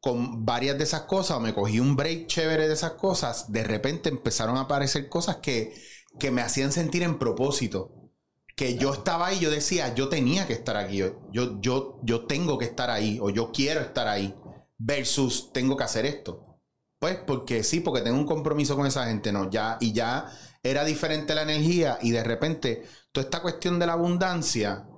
[0.00, 3.64] con varias de esas cosas, o me cogí un break chévere de esas cosas, de
[3.64, 5.74] repente empezaron a aparecer cosas que,
[6.20, 8.12] que me hacían sentir en propósito.
[8.54, 12.56] Que yo estaba ahí, yo decía, yo tenía que estar aquí, yo, yo, yo tengo
[12.58, 14.32] que estar ahí, o yo quiero estar ahí,
[14.78, 16.47] versus tengo que hacer esto.
[16.98, 20.26] Pues porque sí, porque tengo un compromiso con esa gente, no, ya, y ya
[20.62, 22.82] era diferente la energía, y de repente,
[23.12, 24.88] toda esta cuestión de la abundancia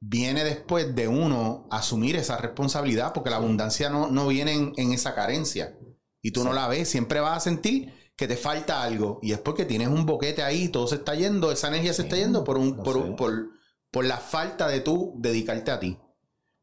[0.00, 4.92] viene después de uno asumir esa responsabilidad, porque la abundancia no, no viene en, en
[4.92, 5.76] esa carencia,
[6.22, 9.38] y tú no la ves, siempre vas a sentir que te falta algo y es
[9.38, 12.58] porque tienes un boquete ahí, todo se está yendo, esa energía se está yendo por,
[12.58, 13.48] un, por, un- por,
[13.90, 15.98] por la falta de tú dedicarte a ti.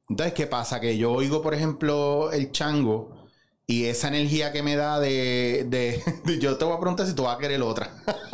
[0.09, 0.79] Entonces, ¿qué pasa?
[0.79, 3.16] Que yo oigo, por ejemplo, el chango
[3.69, 7.13] y esa energía que me da de, de- de- yo te voy a preguntar si
[7.13, 7.91] tú vas a querer otra.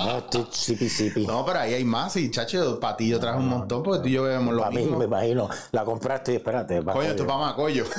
[0.00, 1.26] No, estoy sipi sipi.
[1.26, 4.08] no, pero ahí hay más y chacho, para ti yo traje un montón porque tú
[4.08, 4.96] y yo bebemos lo Para mí, mismo.
[4.98, 6.82] me imagino, la compraste y espérate.
[6.82, 7.84] Coño, tu mamá, coño.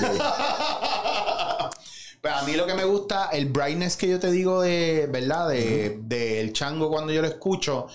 [2.21, 5.49] Pues a mí lo que me gusta, el brightness que yo te digo de, ¿verdad?
[5.49, 7.87] De, del chango cuando yo lo escucho,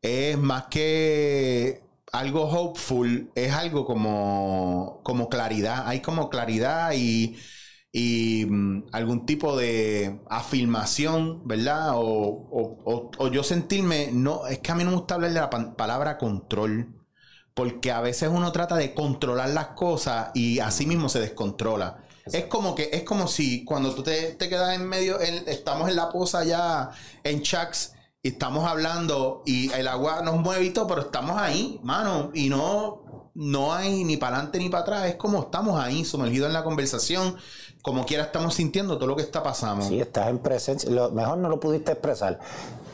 [0.00, 5.84] es más que algo hopeful, es algo como, como claridad.
[5.86, 7.36] Hay como claridad y,
[7.96, 11.92] y mm, algún tipo de afirmación, ¿verdad?
[11.96, 15.32] O, o- o- o yo sentirme, no, es que a mí no me gusta hablar
[15.32, 16.94] de la palabra control.
[17.54, 22.02] Porque a veces uno trata de controlar las cosas y así mismo se descontrola.
[22.32, 25.88] Es como que, es como si cuando tú te, te quedas en medio, en- estamos
[25.88, 26.90] en la poza ya
[27.22, 31.78] en Chucks y estamos hablando y el agua nos mueve y todo, pero estamos ahí,
[31.84, 35.06] mano, y no, no hay ni para adelante ni para atrás.
[35.06, 37.36] Es como estamos ahí, sumergidos en la conversación,
[37.84, 39.84] como quiera estamos sintiendo todo lo que está pasando.
[39.84, 40.90] Sí, estás en presencia.
[40.90, 42.38] Lo mejor no lo pudiste expresar.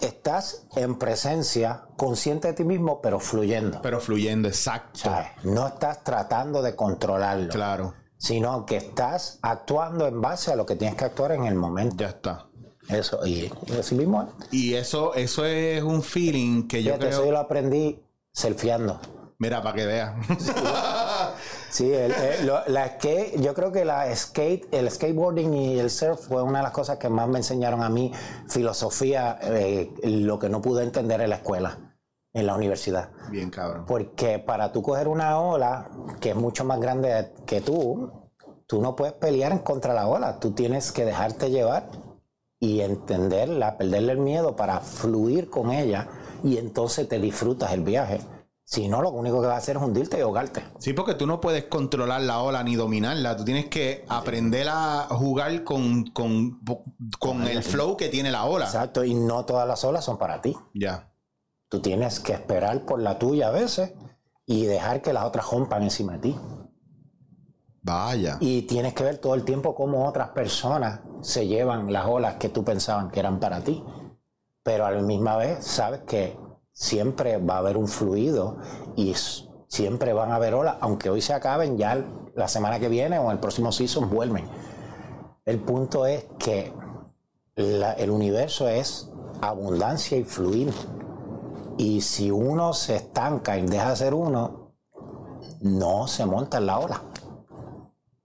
[0.01, 3.81] Estás en presencia, consciente de ti mismo, pero fluyendo.
[3.83, 4.99] Pero fluyendo, exacto.
[4.99, 5.29] ¿sabes?
[5.45, 10.75] No estás tratando de controlarlo, Claro, sino que estás actuando en base a lo que
[10.75, 11.95] tienes que actuar en el momento.
[11.99, 12.49] ya está.
[12.89, 14.53] Eso, y, y así mismo es.
[14.53, 17.11] Y eso, eso es un feeling que yo Fíjate, creo.
[17.21, 18.99] eso yo lo aprendí surfeando.
[19.39, 20.15] Mira, para que veas.
[21.71, 25.89] Sí, el- el- lo- la skate, yo creo que la skate, el skateboarding y el
[25.89, 28.13] surf fue una de las cosas que más me enseñaron a mí
[28.49, 31.97] filosofía, eh, lo que no pude entender en la escuela,
[32.33, 33.11] en la universidad.
[33.31, 33.85] Bien, cabrón.
[33.87, 35.89] Porque para tú coger una ola
[36.21, 38.11] que es mucho más grande que tú,
[38.67, 41.89] tú no puedes pelear contra la ola, tú tienes que dejarte llevar
[42.59, 46.09] y entenderla, perderle el miedo para fluir con ella
[46.43, 48.21] y entonces te disfrutas el viaje.
[48.71, 50.63] Si no, lo único que vas a hacer es hundirte y ahogarte.
[50.79, 53.37] Sí, porque tú no puedes controlar la ola ni dominarla.
[53.37, 56.61] Tú tienes que aprender a jugar con, con,
[57.19, 58.67] con el flow que tiene la ola.
[58.67, 60.57] Exacto, y no todas las olas son para ti.
[60.73, 61.13] Ya.
[61.69, 63.93] Tú tienes que esperar por la tuya a veces
[64.47, 66.37] y dejar que las otras rompan encima de ti.
[67.83, 68.37] Vaya.
[68.39, 72.51] Y tienes que ver todo el tiempo cómo otras personas se llevan las olas que
[72.51, 73.83] tú pensaban que eran para ti.
[74.63, 76.39] Pero a la misma vez sabes que
[76.73, 78.59] siempre va a haber un fluido
[78.97, 79.15] y
[79.69, 82.05] siempre van a haber olas, aunque hoy se acaben, ya
[82.35, 84.47] la semana que viene o el próximo season vuelven.
[85.45, 86.73] El punto es que
[87.57, 90.73] la- el universo es abundancia y fluir.
[91.77, 94.75] Y si uno se estanca y deja de ser uno,
[95.61, 97.03] no se monta en la ola.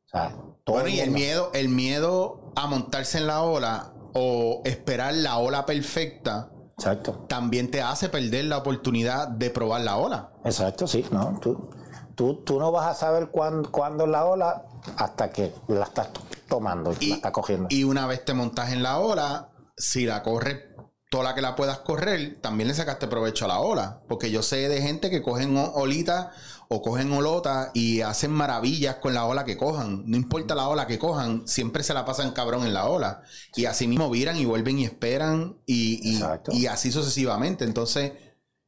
[0.06, 4.62] O sea, todo Bueno, y el miedo, el miedo a montarse en la ola o
[4.66, 10.32] esperar la ola perfecta Exacto, también te hace perder la oportunidad de probar la ola.
[10.44, 11.40] exacto, sí, ¿no?
[11.42, 11.70] Tú,
[12.16, 14.66] tú, tú no vas a saber cuándo, cuándo es la ola
[14.98, 16.10] hasta que la estás
[16.50, 17.68] tomando y, la estás cogiendo.
[17.70, 20.76] y una vez te montas en la ola, si la corres
[21.10, 24.02] toda la que la puedas correr, también le sacaste provecho a la ola.
[24.10, 26.28] Porque yo sé de gente que cogen olitas
[26.70, 30.04] o cogen olotas y hacen maravillas con la ola que cojan.
[30.06, 33.22] No importa la ola que cojan, siempre se la pasan cabrón en la ola.
[33.56, 36.18] Y así mismo viran y vuelven y esperan y,
[36.52, 37.66] y- así sucesivamente.
[37.66, 38.14] Entonces,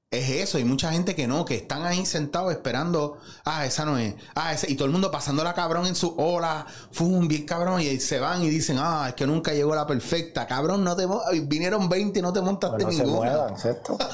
[0.10, 0.58] es eso.
[0.58, 3.18] Hay mucha gente que no, que están ahí sentados esperando.
[3.44, 4.16] Ah, esa no es.
[4.36, 4.70] Ah, esa.
[4.70, 6.66] Y todo el mundo pasándola cabrón en su ola.
[6.94, 7.82] Fum, bien cabrón.
[7.82, 10.48] Y ahí se van y dicen, ah, es que nunca llegó la perfecta.
[10.48, 11.06] Cabrón, no te
[11.44, 13.32] vinieron 20 y no te montaste Pues no se ninguna.
[13.32, 13.98] muevan, ¿cierto?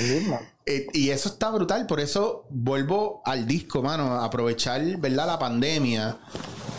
[0.00, 0.40] Mismo.
[0.64, 5.26] Eh, y eso está brutal, por eso vuelvo al disco, mano, aprovechar, ¿verdad?
[5.26, 6.18] La pandemia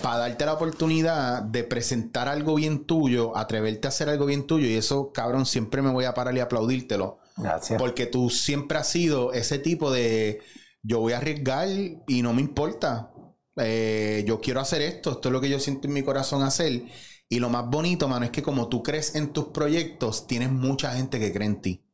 [0.02, 4.68] para darte la oportunidad de presentar algo bien tuyo, atreverte a hacer algo bien tuyo
[4.68, 7.20] y eso, cabrón, siempre me voy a parar y aplaudírtelo.
[7.38, 7.80] Gracias.
[7.80, 10.42] Porque tú siempre has sido ese tipo de
[10.84, 11.68] yo voy a arriesgar
[12.08, 13.12] y no me importa.
[13.58, 16.84] Eh, yo quiero hacer esto, esto es lo que yo siento en mi corazón hacer.
[17.30, 20.94] Y lo más bonito, mano, es que como tú crees en tus proyectos, tienes mucha
[20.94, 21.87] gente que cree en ti.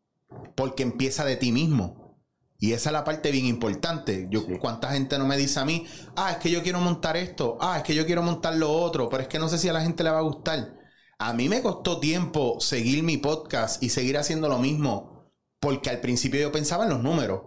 [0.55, 2.03] Porque empieza de ti mismo.
[2.63, 4.27] Y esa es la parte bien importante.
[4.29, 7.57] Yo, ¿Cuánta gente no me dice a mí, ah, es que yo quiero montar esto,
[7.59, 9.73] ah, es que yo quiero montar lo otro, pero es que no sé si a
[9.73, 10.73] la gente le va a gustar.
[11.19, 15.99] A mí me costó tiempo seguir mi podcast y seguir haciendo lo mismo, porque al
[15.99, 17.41] principio yo pensaba en los números.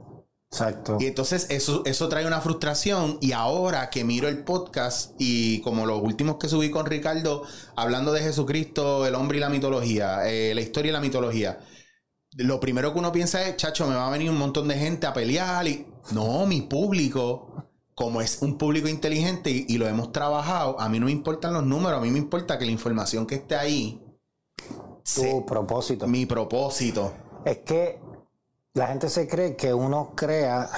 [0.51, 0.99] Exacto.
[1.01, 5.87] Y entonces eso, eso trae una frustración y ahora que miro el podcast y como
[5.87, 7.42] los últimos que subí con Ricardo,
[7.75, 11.59] hablando de Jesucristo, el hombre y la mitología, eh, la historia y la mitología,
[12.37, 15.07] lo primero que uno piensa es, chacho, me va a venir un montón de gente
[15.07, 15.87] a pelear y...
[16.12, 21.01] No, mi público, como es un público inteligente y, y lo hemos trabajado, a mí
[21.01, 24.01] no me importan los números, a mí me importa que la información que esté ahí,
[24.57, 24.64] Tu
[25.05, 26.07] se- propósito.
[26.07, 27.12] mi propósito.
[27.44, 28.01] Es que
[28.75, 30.68] la gente se cree que uno crea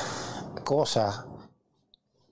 [0.65, 1.25] cosas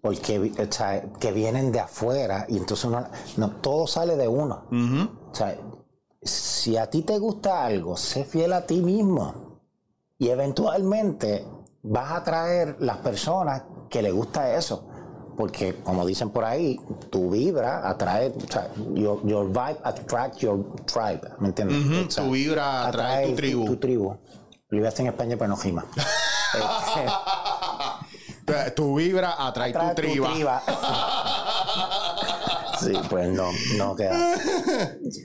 [0.01, 4.29] porque vi- o sea, que vienen de afuera y entonces uno no todo sale de
[4.29, 4.67] uno.
[4.71, 5.59] O sea,
[6.27, 9.61] si a ti te gusta algo, sé fiel a ti mismo
[10.19, 11.47] y eventualmente
[11.83, 14.89] vas a atraer las personas que le gusta eso.
[15.37, 20.65] Porque, como dicen por ahí, tu vibra atrae, o sea, your, your vibe attract your
[20.87, 21.85] tribe, ¿me entiendes?
[21.85, 23.65] Ujú, O sea, tu vibra atrae tu tribu.
[23.67, 24.17] Tu, tribu.
[24.71, 25.55] Lo iba a hacer en España, pero no.
[25.57, 25.75] Este,
[28.77, 30.33] Tu vibra atrae, atrae tu tu triba.
[30.33, 30.63] triba.
[32.81, 34.17] sí, pues no, no queda.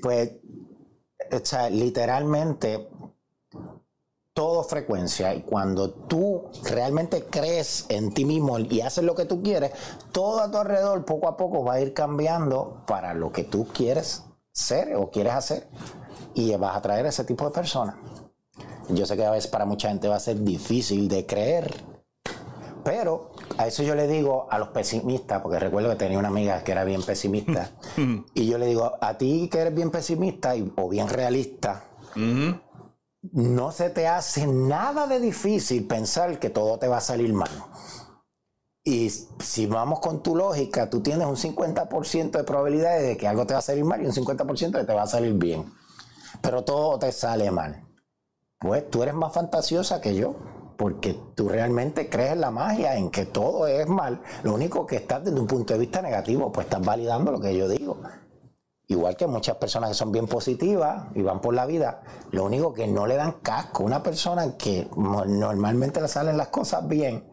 [0.02, 0.32] Pues,
[1.32, 2.89] o sea, literalmente,
[4.34, 5.34] todo frecuencia.
[5.34, 9.72] Y cuando tú realmente crees en ti mismo y haces lo que tú quieres,
[10.12, 13.67] todo a tu alrededor poco a poco va a ir cambiando para lo que tú
[13.67, 15.67] quieres ser o quieres hacer.
[16.34, 17.96] Y vas a traer ese tipo de personas.
[18.89, 21.74] Yo sé que a veces para mucha gente va a ser difícil de creer,
[22.84, 26.64] pero a eso yo le digo a los pesimistas, porque recuerdo que tenía una amiga
[26.64, 27.72] que era bien pesimista,
[28.34, 31.84] y yo le digo, a ti que eres bien pesimista y- o bien realista,
[32.16, 32.60] Ujú.
[33.34, 37.50] no se te hace nada de difícil pensar que todo te va a salir mal.
[38.84, 43.46] Y si vamos con tu lógica, tú tienes un 50% de probabilidades de que algo
[43.46, 45.72] te va a salir mal y un 50% de que te va a salir bien.
[46.42, 47.86] Pero todo te sale mal.
[48.60, 50.36] Pues tú eres más fantasiosa que yo,
[50.82, 54.20] porque tú realmente crees en la magia, en que todo es mal.
[54.41, 57.56] Lo único que estás desde un punto de vista negativo, pues estás validando lo que
[57.56, 57.98] yo digo.
[58.88, 62.74] Igual que muchas personas que son bien positivas y van por la vida, lo único
[62.74, 63.84] que no le dan casco.
[63.84, 67.31] Una persona que normalmente le salen las cosas bien,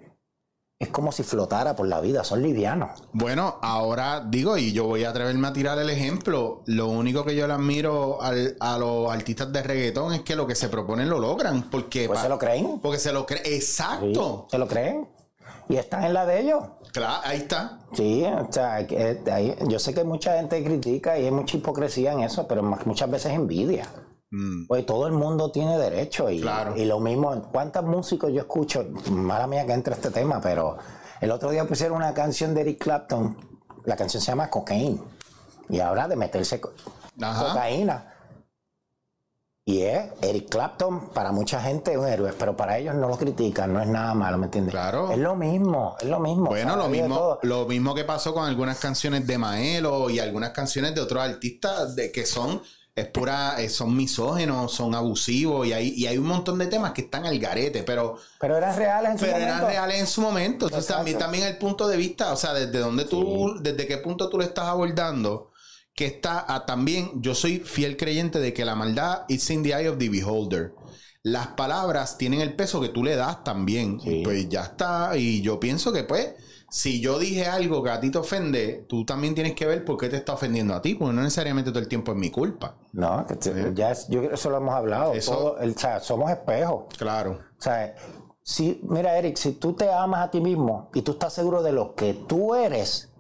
[0.81, 3.03] es como si flotara por la vida, son livianos.
[3.13, 6.63] Bueno, ahora digo, y yo voy a atreverme a tirar el ejemplo.
[6.67, 10.47] Lo único que yo le admiro al- a los artistas de reggaetón es que lo
[10.47, 11.63] que se proponen lo logran.
[11.69, 12.79] Porque, Pues se lo creen.
[12.81, 13.43] porque se lo creen.
[13.45, 14.47] Sí, Exacto.
[14.49, 15.09] se lo creen.
[15.69, 16.63] Y están en la de ellos.
[16.93, 17.81] Claro, ahí está.
[17.93, 22.13] Sí, o sea, eh, ahí- yo sé que mucha gente critica y hay mucha hipocresía
[22.13, 23.87] en eso, pero muchas veces envidia.
[24.31, 26.77] Mm, Pues todo el mundo tiene derecho y, Claro.
[26.77, 28.85] y lo mismo, ¿cuántos músicos yo escucho?
[29.11, 30.77] Mala mía que entre este tema, pero
[31.21, 33.37] el otro día pusieron una canción de Eric Clapton,
[33.85, 35.01] la canción se llama Cocaine,
[35.71, 36.73] y habla de meterse co-
[37.23, 37.49] Ajá.
[37.49, 38.15] cocaína.
[39.65, 43.19] Y es Eric Clapton, para mucha gente es un héroe, pero para ellos no lo
[43.19, 44.73] critican, no es nada malo, ¿me entiendes?
[44.73, 45.11] Claro.
[45.11, 46.47] Es lo mismo, es lo mismo.
[46.47, 50.95] Bueno, lo mismo, lo mismo que pasó con algunas canciones de Maelo y algunas canciones
[50.95, 52.63] de otros artistas de que son
[53.01, 56.93] es pura, eh, son misógenos, son abusivos y hay, y hay un montón de temas
[56.93, 59.69] que están al garete, pero Pero eran reales en su pero eran momento.
[59.69, 60.67] reales en su momento.
[60.67, 64.29] Entonces también, también el punto de vista, o sea, desde dónde tú, desde qué punto
[64.29, 65.51] tú lo estás abordando,
[65.95, 69.71] que está ah, también, yo soy fiel creyente de que la maldad is in the
[69.71, 70.73] eye of the beholder.
[71.23, 74.01] Las palabras tienen el peso que tú le das también.
[74.01, 74.21] Sí.
[74.21, 75.17] Y pues ya está.
[75.17, 76.35] Y yo pienso que pues,
[76.71, 79.97] si yo dije algo que a ti te ofende, tú también tienes que ver por
[79.97, 82.77] qué te está ofendiendo a ti, porque no necesariamente todo el tiempo es mi culpa.
[82.93, 85.15] No, que te- ya es- yo eso lo hemos hablado.
[85.15, 86.85] Eso- todo, el- o sea, somos espejos.
[86.99, 87.39] Claro.
[87.59, 87.95] O sea,
[88.43, 91.73] si, mira, Eric, si tú te amas a ti mismo y tú estás seguro de
[91.73, 93.11] lo que tú eres,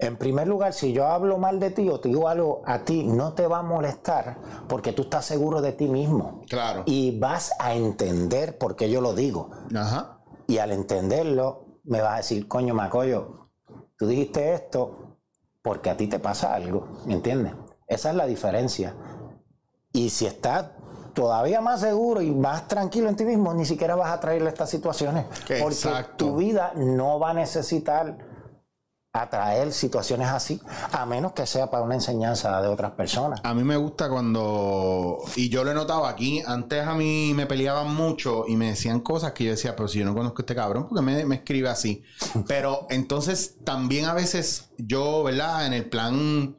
[0.00, 3.02] en primer lugar, si yo hablo mal de ti o te digo algo a ti,
[3.04, 6.42] no te va a molestar porque tú estás seguro de ti mismo.
[6.48, 6.84] Claro.
[6.86, 9.50] Y vas a entender por qué yo lo digo.
[9.74, 10.20] Ajá.
[10.46, 13.48] Y al entenderlo, me vas a decir, coño, Macoyo,
[13.96, 15.16] tú dijiste esto
[15.62, 17.54] porque a ti te pasa algo, ¿me entiendes?
[17.86, 18.94] Esa es la diferencia.
[19.92, 20.66] Y si estás
[21.14, 24.70] todavía más seguro y más tranquilo en ti mismo, ni siquiera vas a traerle estas
[24.70, 25.24] situaciones.
[25.26, 26.26] Porque Exacto.
[26.26, 28.18] tu vida no va a necesitar
[29.12, 30.60] atraer situaciones así,
[30.92, 33.40] a menos que sea para una enseñanza de otras personas.
[33.42, 37.46] A mí me gusta cuando, y yo lo he notado aquí, antes a mí me
[37.46, 40.42] peleaban mucho y me decían cosas que yo decía, pero si yo no conozco a
[40.42, 42.02] este cabrón, porque me, me escribe así?
[42.46, 45.66] Pero entonces también a veces yo, ¿verdad?
[45.66, 46.56] En el plan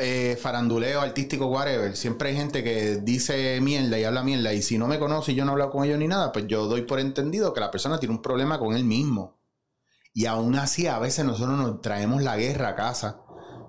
[0.00, 4.78] eh, faranduleo, artístico, whatever, siempre hay gente que dice mierda y habla mierda y si
[4.78, 6.82] no me conoce y yo no he hablado con ellos ni nada, pues yo doy
[6.82, 9.37] por entendido que la persona tiene un problema con él mismo.
[10.18, 13.20] Y aún así, a veces nosotros nos traemos la guerra a casa.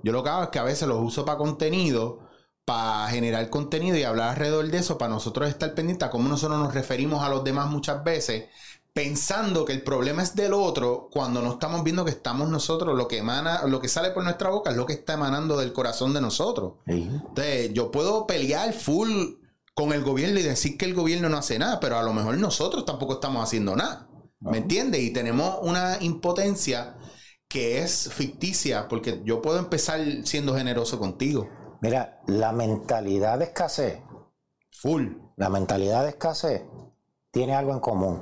[0.03, 2.21] Yo lo que hago es que a veces los uso para contenido,
[2.65, 6.57] para generar contenido y hablar alrededor de eso, para nosotros estar pendientes a cómo nosotros
[6.57, 8.45] nos referimos a los demás muchas veces,
[8.93, 13.07] pensando que el problema es del otro, cuando no estamos viendo que estamos nosotros, lo
[13.07, 16.15] que emana, lo que sale por nuestra boca es lo que está emanando del corazón
[16.15, 16.77] de nosotros.
[16.87, 19.35] Entonces, yo puedo pelear full
[19.75, 22.39] con el gobierno y decir que el gobierno no hace nada, pero a lo mejor
[22.39, 24.08] nosotros tampoco estamos haciendo nada.
[24.39, 25.01] ¿Me entiendes?
[25.01, 26.95] Y tenemos una impotencia
[27.47, 31.49] que es ficticia, porque yo puedo empezar siendo generoso contigo.
[31.81, 34.01] Mira, la mentalidad de escasez,
[34.71, 35.07] Full.
[35.35, 36.63] la mentalidad de escasez
[37.31, 38.21] tiene algo en común.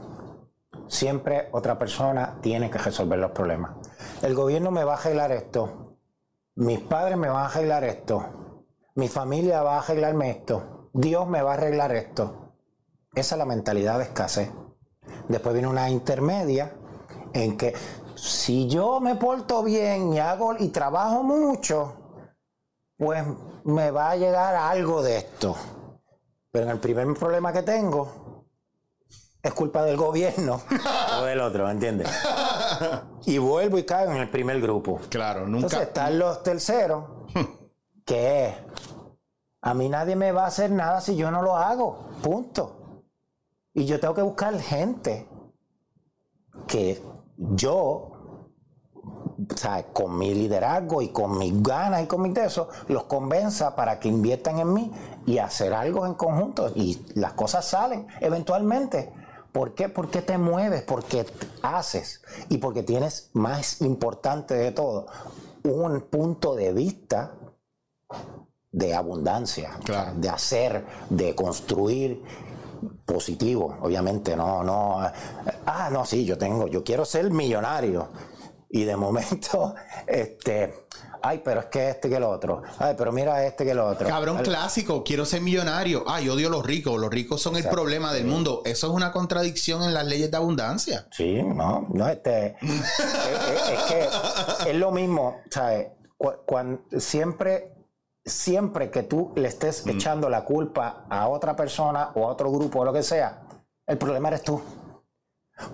[0.88, 3.76] Siempre otra persona tiene que resolver los problemas.
[4.22, 5.98] El gobierno me va a arreglar esto.
[6.56, 8.64] Mis padres me van a arreglar esto.
[8.96, 10.90] Mi familia va a arreglarme esto.
[10.94, 12.54] Dios me va a arreglar esto.
[13.14, 14.50] Esa es la mentalidad de escasez.
[15.28, 16.72] Después viene una intermedia
[17.34, 17.74] en que
[18.16, 21.94] si yo me porto bien y hago y trabajo mucho,
[22.98, 23.24] pues
[23.66, 25.56] me va a llegar algo de esto.
[26.52, 28.46] Pero en el primer problema que tengo
[29.44, 30.62] es culpa del gobierno
[31.20, 32.10] o del otro, ¿me entiendes?
[33.26, 35.00] Y vuelvo y caigo en el primer grupo.
[35.10, 35.68] Claro, nunca.
[35.68, 37.04] Entonces están los terceros,
[38.06, 38.56] que es,
[39.62, 42.77] a mí nadie me va a hacer nada si yo no lo hago, punto.
[43.78, 45.28] Y yo tengo que buscar gente
[46.66, 47.00] que
[47.38, 52.70] yo, o sea, con mi liderazgo y con mis ganas y con mis de eso,
[52.88, 54.92] los convenza para que inviertan en mí
[55.28, 56.72] y hacer algo en conjunto.
[56.74, 59.14] Y las cosas salen eventualmente.
[59.52, 59.90] ¿Por qué?
[59.90, 61.28] Porque te mueves, porque
[61.62, 65.06] haces y porque tienes más importante de todo,
[65.66, 67.36] un punto de vista
[68.72, 70.14] de abundancia, Claro.
[70.16, 72.24] de hacer, de construir
[73.06, 75.00] positivo, obviamente, no, no,
[75.66, 78.10] ah, no, sí, yo tengo, yo quiero ser millonario.
[78.70, 79.76] Y de momento,
[80.06, 80.88] este,
[81.22, 84.06] ay, pero es que este que el otro, ay, pero mira este que el otro.
[84.10, 86.04] Cabrón clásico, quiero ser millonario.
[86.06, 87.00] Ay, odio a los ricos.
[87.00, 88.62] Los ricos son el problema del mundo.
[88.66, 91.08] Eso es una contradicción en las leyes de abundancia.
[91.12, 93.84] Sí, no, no, este, es, es- es
[94.64, 95.88] que es lo mismo, ¿sabes?
[96.18, 97.74] Cu- cuan- siempre,
[98.28, 99.90] siempre que tú le estés Mm.
[99.90, 103.42] echando la culpa a otra persona o a otro grupo o lo que sea,
[103.86, 104.62] el problema eres tú.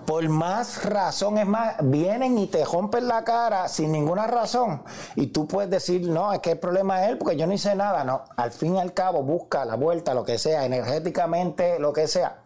[0.06, 4.82] Por más razón, es más, vienen y te rompen la cara sin ninguna razón.
[5.14, 7.74] Y tú puedes decir, no, es que el problema es él porque yo no hice
[7.74, 8.02] nada.
[8.02, 12.08] No, al fin y al cabo, busca la vuelta, lo que sea, energéticamente, lo que
[12.08, 12.42] sea.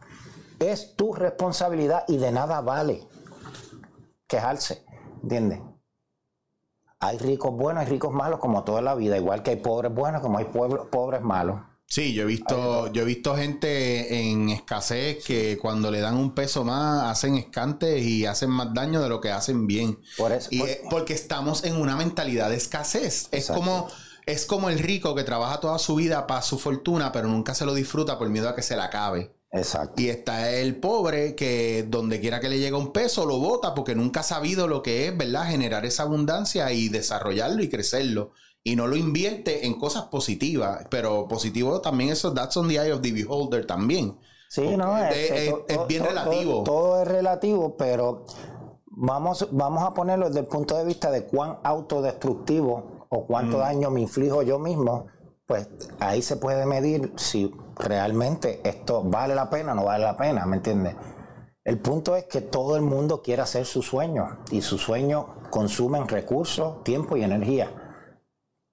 [0.59, 3.07] Es tu responsabilidad y de nada vale
[4.27, 4.85] quejarse.
[5.23, 5.61] ¿Entiendes?
[7.01, 10.21] Hay ricos buenos y ricos malos como toda la vida, igual que hay pobres buenos
[10.21, 11.61] como hay pobres malos.
[11.87, 16.35] Sí, yo he visto, yo he visto gente en escasez que cuando le dan un
[16.35, 19.99] peso más hacen escantes y hacen más daño de lo que hacen bien.
[20.19, 23.29] Por eso, Y por- es porque estamos en una mentalidad de escasez.
[23.31, 23.89] Es como,
[24.27, 27.65] es como el rico que trabaja toda su vida para su fortuna, pero nunca se
[27.65, 29.33] lo disfruta por miedo a que se la acabe.
[29.53, 30.01] Exacto.
[30.03, 33.95] Y está el pobre que donde quiera que le llegue un peso lo bota porque
[33.95, 35.47] nunca ha sabido lo que es, ¿verdad?
[35.47, 38.33] Generar esa abundancia y desarrollarlo y crecerlo.
[38.65, 40.87] Y no lo invierte en cosas positivas.
[40.91, 44.19] Pero positivo también eso, that's on the eye of the beholder también.
[44.51, 46.53] Sí, no, Es- este, es- to- es to- bien relativo.
[46.63, 48.25] Todo, todo es relativo, pero
[48.87, 53.61] vamos, vamos a ponerlo desde el punto de vista de cuán autodestructivo o cuánto Mm.
[53.61, 55.07] daño me inflijo yo mismo.
[55.49, 55.67] Pues
[55.99, 60.45] ahí se puede medir si realmente esto vale la pena o no vale la pena,
[60.45, 60.95] ¿me entiendes?
[61.65, 66.07] El punto es que todo el mundo quiere hacer su sueño y sus sueños consumen
[66.07, 67.71] recursos, tiempo y energía.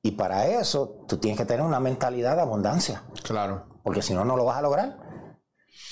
[0.04, 3.68] Y para eso tú tienes que tener una mentalidad de abundancia Claro.
[3.82, 4.98] porque si no, no lo vas a lograr.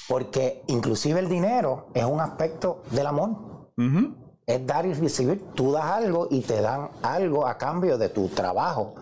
[0.09, 3.71] Porque inclusive el dinero es un aspecto del amor.
[4.45, 5.45] Es dar y recibir.
[5.55, 8.95] Tú das algo y te dan algo a cambio de tu trabajo.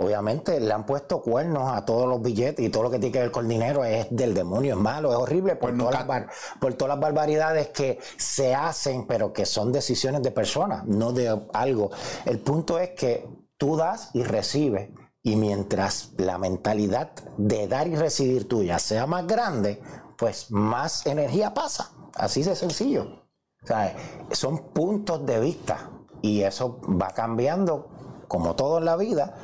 [0.00, 3.18] Obviamente le han puesto cuernos a todos los billetes y todo lo que tiene que
[3.18, 6.24] ver con dinero es del demonio, es malo, es horrible por, Pues todas, las
[6.60, 11.36] por todas las barbaridades que se hacen, pero que son decisiones de personas, no de
[11.52, 11.90] algo.
[12.26, 14.90] El punto es que tú das y recibes.
[15.20, 19.82] Y mientras la mentalidad de dar y recibir tuya sea más grande,
[20.16, 21.90] pues más energía pasa.
[22.14, 23.24] Así de sencillo.
[23.64, 23.96] O sea,
[24.30, 25.90] son puntos de vista
[26.22, 27.88] y eso va cambiando
[28.28, 29.34] como todo en la vida.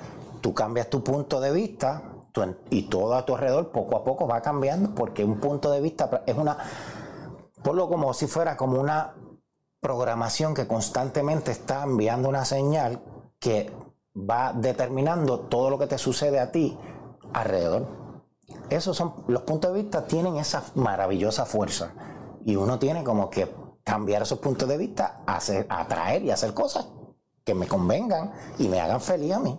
[0.45, 2.03] Tú cambias tu punto de vista
[2.69, 6.23] y todo a tu alrededor poco a poco va cambiando porque un punto de vista
[6.27, 6.59] es una,
[7.63, 9.15] ponlo como si fuera como una
[9.81, 13.03] programación que constantemente está enviando una señal
[13.39, 13.73] que
[14.15, 16.77] va determinando todo lo que te sucede a ti
[17.33, 17.87] alrededor.
[18.69, 21.95] Esos son, los puntos de vista tienen esa maravillosa fuerza.
[22.45, 23.51] Y uno tiene como que
[23.83, 26.87] cambiar esos puntos de vista, atraer y hacer cosas
[27.45, 29.59] que me convengan y me hagan feliz a mí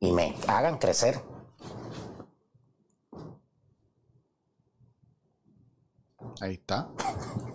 [0.00, 1.20] y me hagan crecer.
[6.40, 6.88] Ahí está.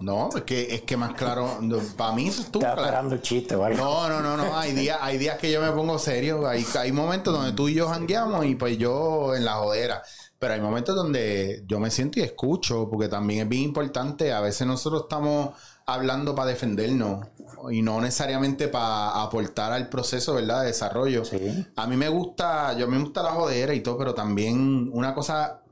[0.01, 1.59] No, es que, es que más claro,
[1.95, 2.87] para mí eso estuvo Estaba claro.
[2.87, 3.75] esperando el chiste, ¿vale?
[3.75, 4.57] No, no, no, no.
[4.57, 6.45] Hay días, hay días que yo me pongo serio.
[6.47, 10.03] Hay, hay momentos donde tú y yo jangueamos y pues yo en la jodera.
[10.37, 14.33] Pero hay momentos donde yo me siento y escucho, porque también es bien importante.
[14.33, 15.51] A veces nosotros estamos
[15.85, 17.25] hablando para defendernos
[17.71, 20.61] y no necesariamente para aportar al proceso, ¿verdad?
[20.61, 21.25] De desarrollo.
[21.25, 21.65] Sí.
[21.75, 25.63] A mí me gusta, yo me gusta la jodera y todo, pero también una cosa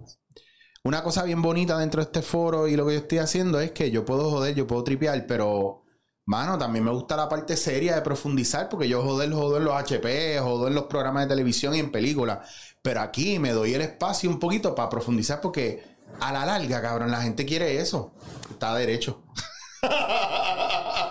[0.84, 3.72] una cosa bien bonita dentro de este foro y lo que yo estoy haciendo es
[3.72, 5.84] que yo puedo joder, yo puedo tripear, pero,
[6.26, 9.76] mano, también me gusta la parte seria de profundizar, porque yo joder, jodo en los
[9.76, 12.40] HP, jodo en los programas de televisión y en películas.
[12.82, 15.84] Pero aquí me doy el espacio un poquito para profundizar, porque
[16.20, 18.14] a la larga, cabrón, la gente quiere eso.
[18.50, 19.22] Está derecho.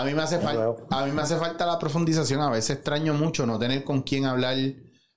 [0.00, 2.40] A mí me hace falta, a mí me hace falta la profundización.
[2.40, 4.56] A veces extraño mucho no tener con quién hablar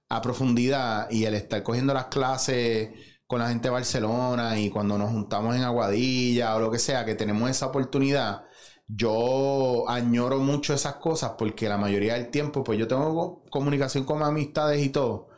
[0.09, 2.89] a profundidad y el estar cogiendo las clases
[3.25, 7.05] con la gente de Barcelona y cuando nos juntamos en Aguadilla o lo que sea,
[7.05, 8.43] que tenemos esa oportunidad.
[8.85, 14.21] Yo añoro mucho esas cosas porque la mayoría del tiempo, pues yo tengo comunicación con
[14.21, 15.29] amistades y todo,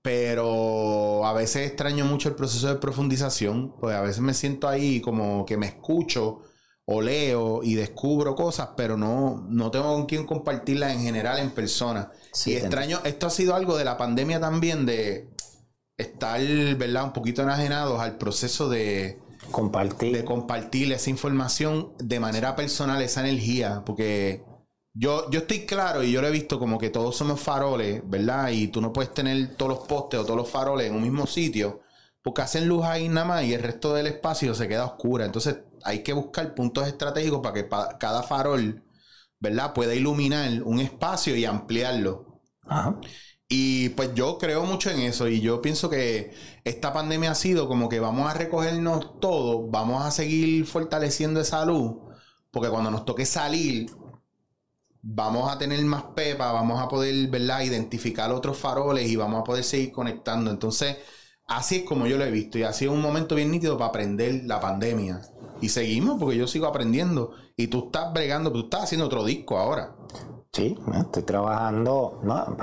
[0.00, 5.00] pero a veces extraño mucho el proceso de profundización, pues a veces me siento ahí
[5.00, 6.42] como que me escucho
[6.88, 11.50] o leo y descubro cosas, pero no, no tengo con quién compartirlas en general en
[11.50, 12.12] persona.
[12.32, 15.28] Sí, y extraño, esto ha sido algo de la pandemia también, de
[15.96, 16.40] estar,
[16.76, 17.04] ¿verdad?
[17.04, 19.18] Un poquito enajenados al proceso de,
[19.50, 20.16] Compartir.
[20.16, 24.44] de compartir esa información de manera personal, esa energía, porque
[24.92, 28.50] yo, yo estoy claro y yo lo he visto como que todos somos faroles, ¿verdad?
[28.50, 31.26] Y tú no puedes tener todos los postes o todos los faroles en un mismo
[31.26, 31.80] sitio,
[32.22, 35.24] porque hacen luz ahí nada más y el resto del espacio se queda oscura.
[35.24, 35.56] Entonces
[35.86, 38.84] hay que buscar puntos estratégicos para que pa- cada farol,
[39.40, 39.72] ¿verdad?
[39.74, 42.42] Pueda iluminar un espacio y ampliarlo.
[42.68, 42.96] Ajá.
[43.48, 46.32] Y pues yo creo mucho en eso y yo pienso que
[46.64, 51.64] esta pandemia ha sido como que vamos a recogernos todos, vamos a seguir fortaleciendo esa
[51.64, 51.92] luz,
[52.50, 53.86] porque cuando nos toque salir,
[55.02, 59.44] vamos a tener más pepa, vamos a poder, ¿verdad?, identificar otros faroles y vamos a
[59.44, 60.50] poder seguir conectando.
[60.50, 60.98] Entonces,
[61.46, 63.88] así es como yo lo he visto y ha sido un momento bien nítido para
[63.90, 65.22] aprender la pandemia.
[65.60, 69.58] Y seguimos porque yo sigo aprendiendo y tú estás bregando, tú estás haciendo otro disco
[69.58, 69.94] ahora.
[70.52, 72.20] Sí, estoy trabajando.
[72.22, 72.56] No,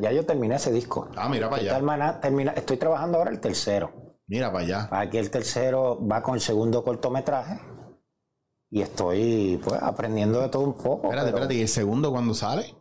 [0.00, 1.08] ya yo terminé ese disco.
[1.16, 1.74] Ah, mira para allá.
[1.74, 3.92] termina- termina- estoy trabajando ahora el tercero.
[4.26, 4.88] Mira para allá.
[4.90, 7.60] Aquí el tercero va con el segundo cortometraje.
[8.70, 11.04] Y estoy pues aprendiendo de todo un poco.
[11.04, 12.74] Espérate, pero, espérate, ¿y el segundo cuándo sale?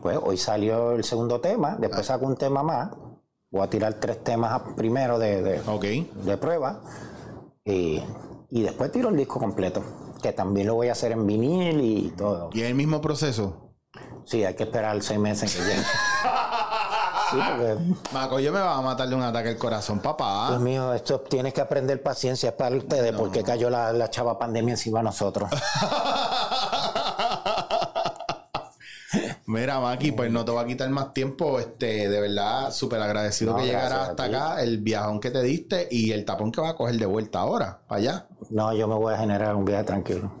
[0.00, 2.90] Pues hoy salió el segundo tema, después saco un tema más.
[3.52, 5.60] Voy a tirar tres temas primero de, de,
[6.24, 6.80] de prueba.
[7.66, 8.02] Y,
[8.50, 9.82] y después tiro el disco completo.
[10.22, 12.50] Que también lo voy a hacer en vinil y todo.
[12.52, 13.72] ¿Y es el mismo proceso?
[14.24, 15.82] Sí, hay que esperar seis meses en que llegue.
[17.30, 17.76] Sí, porque,
[18.12, 20.58] Maco, yo me va a matar de un ataque al corazón, Dios papá.
[20.58, 24.72] mío, esto tienes que aprender paciencia es para ustedes, porque cayó la, la chava pandemia
[24.74, 25.48] encima de nosotros.
[29.50, 31.58] Mira, Maki, pues no te voy a quitar más tiempo.
[31.58, 35.88] Este, de verdad, súper agradecido No, que llegaras hasta acá, el viajón que te diste
[35.90, 38.26] y el tapón que vas a coger de vuelta ahora, para allá.
[38.50, 40.32] No, yo me voy a generar un viaje tranquilo.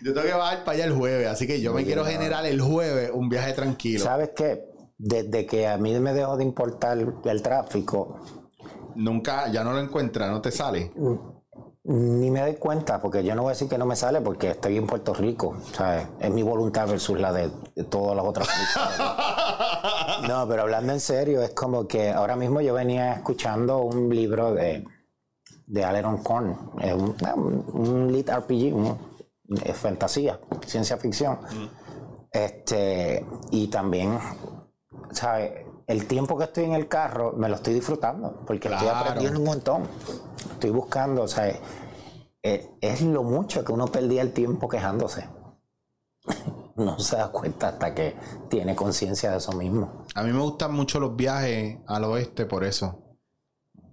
[0.00, 2.60] Yo tengo que bajar para allá el jueves, así que yo me quiero generar el
[2.60, 4.02] jueves un viaje tranquilo.
[4.02, 4.64] ¿Sabes qué?
[4.96, 8.20] Desde que a mí me dejó de importar el tráfico,
[8.98, 10.90] Nunca, ya no lo encuentras, no te sale.
[11.84, 14.50] Ni me doy cuenta, porque yo no voy a decir que no me sale porque
[14.50, 16.06] estoy en Puerto Rico, ¿sabes?
[16.20, 19.16] Es mi voluntad versus la de, de todas las otras películas.
[20.28, 24.52] No, pero hablando en serio, es como que ahora mismo yo venía escuchando un libro
[24.52, 24.84] de,
[25.66, 28.98] de Aleron Korn, es un, un, un lead RPG, un-
[29.64, 31.38] es fantasía, ciencia ficción.
[32.32, 34.18] Este, y también,
[35.12, 35.52] ¿sabes?
[35.88, 38.98] El tiempo que estoy en el carro me lo estoy disfrutando, porque estoy Claro.
[39.08, 39.88] aprendiendo un montón.
[40.52, 41.48] Estoy buscando, o sea,
[42.42, 45.28] es, es lo mucho que uno perdía el tiempo quejándose.
[46.78, 48.14] No se da cuenta hasta que
[48.48, 50.04] tiene conciencia de eso mismo.
[50.14, 53.16] A mí me gustan mucho los viajes al oeste por eso.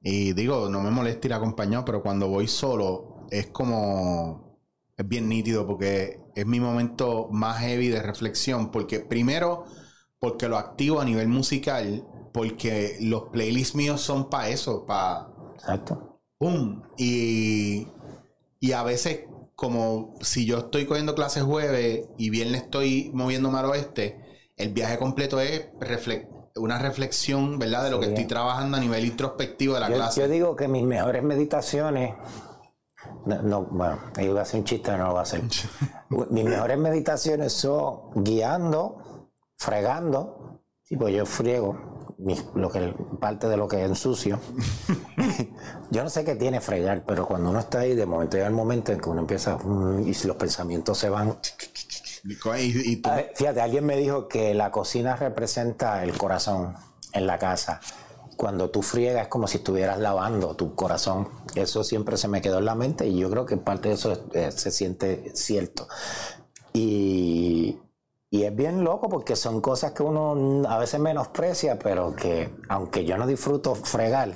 [0.04, 4.60] Y digo, no me molesta ir acompañado, pero cuando voy solo es como...
[4.96, 8.70] Es bien nítido porque es mi momento más heavy de reflexión.
[8.70, 9.66] Porque primero,
[10.26, 12.04] porque lo activo a nivel musical,
[12.34, 15.28] porque los playlists míos son para eso, para...
[15.54, 16.20] Exacto.
[16.40, 16.82] ¡Pum!
[16.98, 17.88] Y,
[18.60, 23.66] y a veces, como si yo estoy cogiendo clases jueves y viernes estoy moviéndome al
[23.66, 24.20] oeste,
[24.58, 27.84] el viaje completo es refle- una reflexión, ¿verdad?
[27.84, 30.22] De lo que estoy trabajando a nivel introspectivo de la Yo, clase.
[30.22, 32.16] yo digo que mis mejores meditaciones.
[33.28, 35.44] No, no, bueno, iba a hacer un chiste, no lo voy a hacer.
[36.32, 39.15] mis mejores meditaciones son guiando,
[39.58, 40.62] fregando.
[40.84, 41.94] Sí, pues yo friego.
[42.18, 44.40] mi- lo que, parte de lo que ensucio.
[45.92, 48.54] yo no sé qué tiene fregar, pero cuando uno está ahí, de momento llega el
[48.54, 51.38] momento en que uno empieza, mm, y si los pensamientos se van.
[52.60, 56.76] Y, y tú- A ver, Fíjate, alguien me dijo que la cocina representa el corazón
[57.14, 57.80] en la casa.
[58.38, 61.30] Cuando tú friegas es como si estuvieras lavando tu corazón.
[61.56, 64.26] Eso siempre se me quedó en la mente y yo creo que parte de eso
[64.34, 65.88] eh, se siente cierto.
[66.74, 67.78] Y,
[68.36, 73.06] y es bien loco porque son cosas que uno a veces menosprecia, pero que aunque
[73.06, 74.36] yo no disfruto fregar,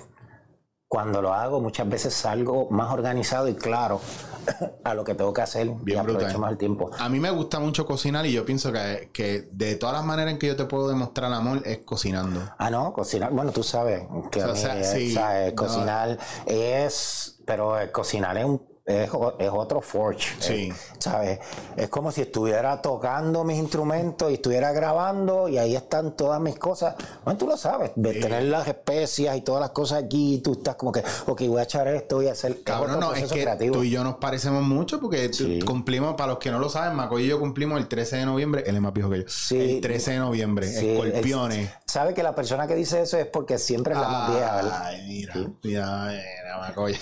[0.87, 4.01] cuando lo hago muchas veces salgo más organizado y claro
[4.83, 6.41] a lo que tengo que hacer y Bien aprovecho brutal.
[6.41, 6.89] más el tiempo.
[6.97, 10.31] A mí me gusta mucho cocinar y yo pienso que, que de todas las maneras
[10.33, 12.41] en que yo te puedo demostrar amor es cocinando.
[12.57, 13.31] Ah, no, cocinar.
[13.31, 15.53] Bueno, tú sabes que a O mí, sea, sí, ¿sabes?
[15.53, 15.55] no.
[15.55, 17.39] cocinar es.
[17.45, 18.68] Pero eh, cocinar es un.
[18.89, 20.27] Es, es otro forge.
[20.39, 20.73] Sí.
[20.97, 21.39] ¿Sabes?
[21.77, 26.57] Es como si estuviera tocando mis instrumentos y estuviera grabando y ahí están todas mis
[26.57, 26.95] cosas.
[27.23, 30.53] Bueno, tú lo sabes, de tener las especias y todas las cosas aquí, y tú
[30.53, 32.63] estás como que, ok, voy a echar esto, voy a hacer.
[32.63, 33.75] Cabrón, otro no, es que creativo.
[33.75, 35.59] tú y yo nos parecemos mucho porque Sí.
[35.61, 38.63] cumplimos, para los que no lo saben, Macoy y yo cumplimos el 13 de noviembre,
[38.65, 39.23] él es más viejo que yo.
[39.27, 39.75] Sí.
[39.75, 41.67] el 13 de noviembre, escorpiones.
[41.69, 44.55] es- Sabe que la persona que dice eso es porque siempre es la más vieja,
[44.55, 44.81] ¿verdad?
[44.83, 46.97] Ay, mira, mira, mira, Macoy.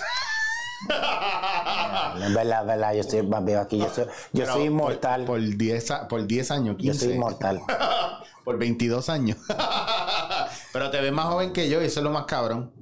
[0.86, 3.78] Es verdad, es verdad, yo estoy más viejo aquí.
[3.78, 5.24] Yo soy, yo soy inmortal.
[5.24, 7.04] Por 10 a- por 10 años, yo 15.
[7.06, 7.60] soy inmortal.
[8.44, 9.38] por 22 años.
[10.72, 12.72] pero te ves más joven que yo y eso es lo más cabrón.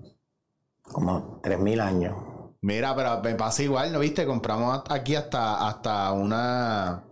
[0.82, 2.16] Como 3.000 años.
[2.62, 4.26] Mira, pero me pasa igual, ¿no viste?
[4.26, 7.04] Compramos aquí hasta, hasta una...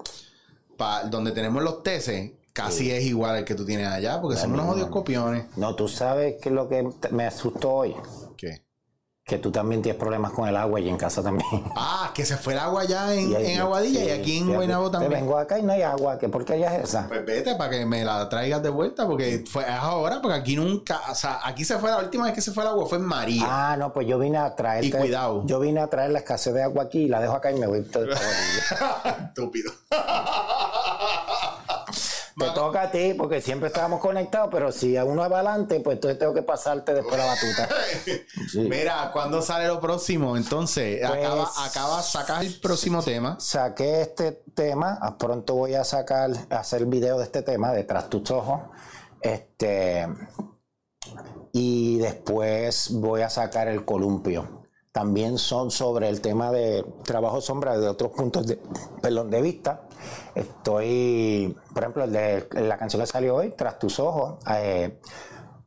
[0.77, 4.53] pa- donde tenemos los teces, casi es igual el que tú tienes allá, porque son
[4.53, 5.47] unos odios copiones.
[5.57, 7.95] No, tú sabes que lo que me asustó hoy,
[8.37, 8.64] ¿Qué?
[9.27, 11.49] Que tú también tienes problemas con el agua y en casa también.
[11.77, 14.55] Ah, que se fue el agua allá en, ahí- en Aguadilla y aquí en ya
[14.57, 15.23] Guaynabo te- te también.
[15.23, 17.09] vengo acá y no hay agua, ¿qué porquería es esa?
[17.09, 20.57] Pues vete para que me la traigas de vuelta, porque fue es ahora, porque aquí
[20.57, 22.99] nunca, o sea, aquí se fue la última vez que se fue el agua fue
[22.99, 23.45] en María.
[23.49, 24.85] Ah, no, pues yo vine a traer.
[24.85, 25.43] Y cuidado.
[25.47, 27.67] Yo vine a traer la escasez de agua aquí y la dejo acá y me
[27.67, 27.79] voy.
[29.29, 29.73] Estúpido.
[32.37, 35.97] Te toca a ti porque siempre estábamos conectados, pero si a uno va adelante, pues
[35.97, 37.69] entonces tengo que pasarte después la batuta.
[38.51, 38.61] Sí.
[38.61, 40.37] Mira, ¿cuándo sale lo próximo?
[40.37, 43.37] Entonces, Pues- acaba, acaba, sacas el próximo tema.
[43.41, 47.85] saqué este tema, ah, pronto voy a sacar, a hacer video de este tema, de
[47.85, 48.61] Tras tus ojos.
[49.21, 50.07] Este,
[51.53, 54.64] y después voy a sacar el columpio.
[54.95, 58.61] También son sobre el tema de trabajo sombra de otros puntos de,
[59.03, 59.81] perdón, de vista.
[60.37, 65.01] Estoy, por ejemplo, el de la canción que salió hoy, Tras tus ojos, eh,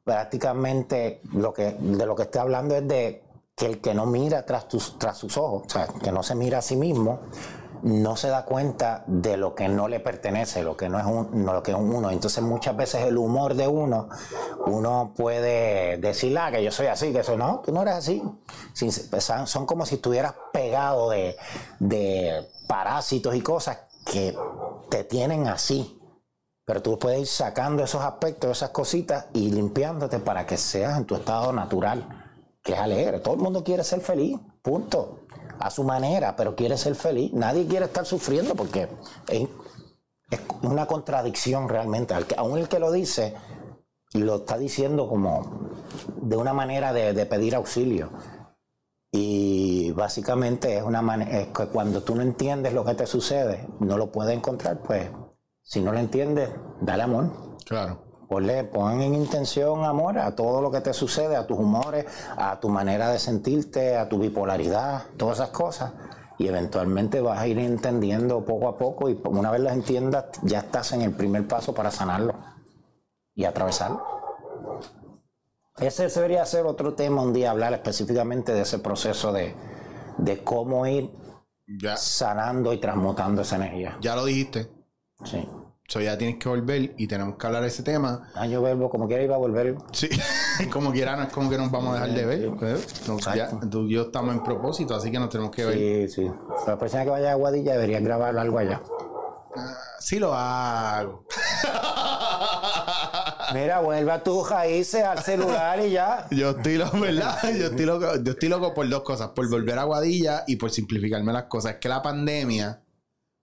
[0.02, 3.24] prácticamente lo que, de lo que estoy hablando es de
[3.54, 6.34] que el que no mira tras, tus, tras sus ojos, o sea, que no se
[6.34, 7.20] mira a sí mismo,
[7.84, 11.46] no se da cuenta de lo que no le pertenece, lo que no es un,
[11.46, 12.12] no, lo que es un uno.
[12.12, 14.10] Entonces muchas veces el humor de uno,
[14.66, 18.24] uno puede decir, ah, que yo soy así, que eso no, tú no eres así.
[18.74, 21.36] Son son como si estuvieras pegado de,
[21.80, 24.36] de parásitos y cosas que
[24.90, 25.94] te tienen así.
[26.66, 31.06] Pero tú puedes ir sacando esos aspectos, esas cositas y limpiándote para que seas en
[31.06, 32.06] tu estado natural,
[32.62, 33.20] que es alegre.
[33.20, 35.20] Todo el mundo quiere ser feliz, punto.
[35.68, 37.34] A su manera, pero quiere ser feliz.
[37.34, 38.88] Nadie quiere estar sufriendo porque
[39.28, 39.50] es,
[40.32, 42.14] es una contradicción realmente.
[42.14, 43.34] Al que- aún el que lo dice,
[44.14, 45.70] lo está diciendo como
[46.22, 48.10] de una manera de, de pedir auxilio.
[49.12, 53.68] Y básicamente es una manera, es que cuando tú no entiendes lo que te sucede,
[53.82, 55.10] no lo puedes encontrar, pues
[55.64, 56.50] si no lo entiendes,
[56.80, 57.58] dale amor.
[57.66, 58.04] Claro.
[58.28, 62.06] Ponle, pon en intención amor a todo lo que te sucede, a tus humores,
[62.38, 65.94] a tu manera de sentirte, a tu bipolaridad, todas esas cosas.
[66.38, 70.60] Y eventualmente vas a ir entendiendo poco a poco y una vez las entiendas, ya
[70.60, 72.36] estás en el primer paso para sanarlo
[73.34, 74.04] y atravesarlo.
[75.80, 79.56] Ese debería ser otro tema un día, hablar específicamente de ese proceso de,
[80.18, 81.12] de cómo ir
[81.68, 83.98] Ya, sanando y transmutando esa energía.
[84.00, 84.70] ya lo dijiste.
[85.24, 85.48] Sí.
[85.90, 88.30] So ya tienes que volver y tenemos que hablar de ese tema.
[88.36, 89.74] Ah, yo vuelvo, como quiera iba a volver.
[89.94, 90.10] Sí,
[90.72, 92.52] como quiera, no es como que nos vamos a dejar de ver.
[92.60, 93.70] Pues, no, ya, Exacto.
[93.70, 96.10] tú y yo estamos en propósito, así que nos tenemos que ver.
[96.10, 96.32] Sí, sí.
[96.68, 98.82] La persona que vaya a Guadilla debería grabar algo allá.
[100.00, 101.24] Sí lo hago.
[103.54, 106.28] Mira, vuelve a tus raíces al celular y ya.
[106.32, 107.38] Yo estoy loco, ¿verdad?
[107.58, 110.70] Yo estoy loco, yo estoy loco por dos cosas, por volver a Guadilla y por
[110.70, 111.76] simplificarme las cosas.
[111.76, 112.82] Es que la pandemia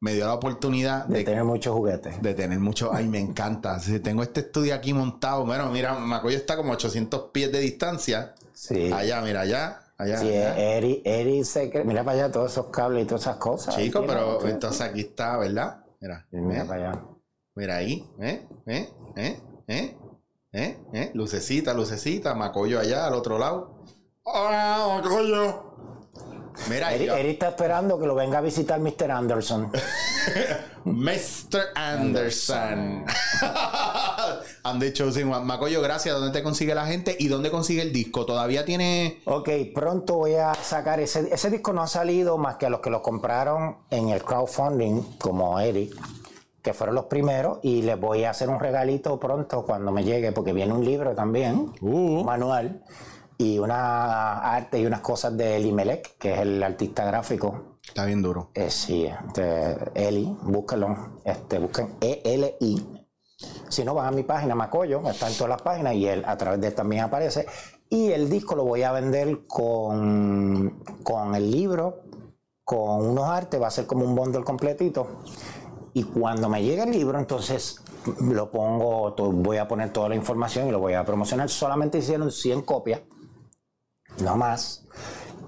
[0.01, 2.21] me dio la oportunidad De de, tener muchos juguetes.
[2.21, 2.93] de tener mucho.
[2.93, 3.79] Ay, me encanta.
[3.81, 5.45] Si tengo este estudio aquí montado.
[5.47, 8.35] Bueno, mira, Macoyo está como a 800 pies de distancia.
[8.53, 8.93] Sí.
[8.93, 9.81] Allá, mira, allá.
[9.97, 10.19] Allá.
[10.19, 10.59] Sí, allá.
[10.59, 13.77] Eri, Eri se cre- Mira para allá todos esos cables y todas esas cosas.
[13.77, 15.85] Chico, pero entonces aquí está, ¿verdad?
[16.01, 16.67] Mira, Mira ¿eh?
[16.67, 17.03] para allá.
[17.55, 18.47] mira ahí, ¿eh?
[18.67, 18.89] ¿eh?
[19.17, 19.41] ¿eh?
[19.69, 19.97] ¿eh?
[20.53, 20.79] ¿Eh?
[20.93, 21.11] ¿Eh?
[21.15, 23.79] Lucecita, lucecita, Macoyo allá al otro lado.
[24.25, 25.75] ¡Hola, Macoyo!
[26.69, 29.11] Mira, Eric está esperando que lo venga a visitar Mr.
[29.11, 29.71] Anderson.
[30.85, 31.61] Mr.
[31.75, 33.05] Anderson.
[34.65, 35.45] I'm the chosen one.
[35.45, 36.15] Macoyo, gracias.
[36.15, 38.25] ¿Dónde te consigue la gente y dónde consigue el disco?
[38.25, 42.67] ¿Todavía tiene Ok, pronto voy a sacar ese, ese disco no ha salido más que
[42.67, 45.95] a los que lo compraron en el crowdfunding, como Eric,
[46.63, 50.33] que fueron los primeros, y les voy a hacer un regalito pronto cuando me llegue,
[50.33, 52.21] porque viene un libro también, Uh.
[52.21, 52.83] un manual,
[53.45, 57.79] y una arte y unas cosas de Eli Melek, que es el artista gráfico.
[57.87, 58.51] Está bien duro.
[58.55, 63.07] Eh, sí, este, Eli, búscalo, este, busquen E-L-I.
[63.69, 66.37] Si no, van a mi página Macoyo, está en todas las páginas y él a
[66.39, 67.47] través de él también aparece.
[67.91, 72.03] Y el disco lo voy a vender con, con el libro,
[72.65, 75.19] con unos artes, va a ser como un bundle completito.
[75.93, 77.83] Y cuando me llegue el libro, entonces
[78.21, 81.49] lo pongo, voy a poner toda la información y lo voy a promocionar.
[81.51, 83.03] Solamente hicieron 100 copias,
[84.23, 84.87] no más.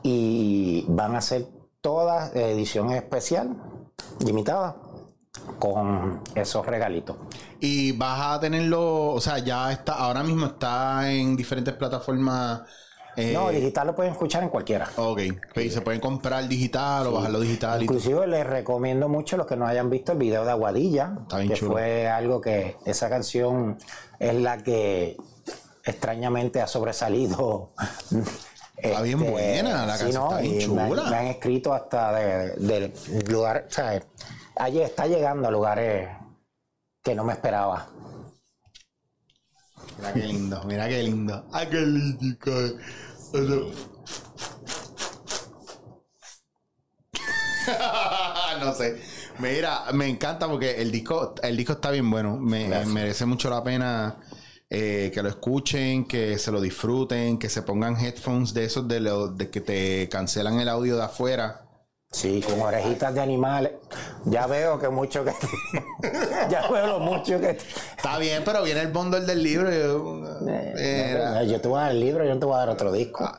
[0.02, 1.46] Y van a ser
[1.80, 3.56] todas edición especial,
[4.24, 4.76] limitada,
[5.58, 7.16] con esos regalitos.
[7.60, 12.62] Y vas a tenerlo, o sea, ya está, ahora mismo está en diferentes plataformas.
[13.16, 14.88] eh, No, digital lo pueden escuchar en cualquiera.
[14.96, 15.20] Ok,
[15.54, 17.82] pues, se pueden comprar digital o bajarlo digital.
[17.82, 21.38] Inclusive les recomiendo mucho a los que no hayan visto el video de Aguadilla, Está
[21.38, 21.72] bien que chulo.
[21.72, 23.78] fue algo que esa canción
[24.18, 25.16] es la que
[25.84, 27.70] extrañamente ha sobresalido.
[28.76, 31.10] Está bien buena, la canción está bien y me han- chula.
[31.10, 32.92] Me, han escrito hasta de, de
[33.28, 34.02] lugares, o sea,
[34.56, 36.08] allí está llegando a lugares
[37.02, 37.88] que no me esperaba.
[39.98, 41.44] Mira qué lindo, mira qué lindo.
[41.52, 42.36] Ah, qué lindo.
[48.60, 49.00] no sé.
[49.38, 52.36] Mira, me encanta porque el disco, el disco está bien bueno.
[52.36, 54.16] Me, merece mucho la pena
[54.70, 59.00] eh, que lo escuchen, que se lo disfruten, que se pongan headphones de esos de,
[59.00, 61.62] lo- de que te cancelan el audio de afuera.
[62.10, 63.72] Sí, con orejitas de animales.
[64.24, 65.32] Ya veo que mucho que.
[66.50, 67.50] ya veo lo mucho que.
[67.96, 69.72] Está bien, pero viene el bundle del libro.
[69.72, 71.42] y yo- Mira.
[71.44, 73.30] yo te voy a dar el libro, yo no te voy a dar otro disco.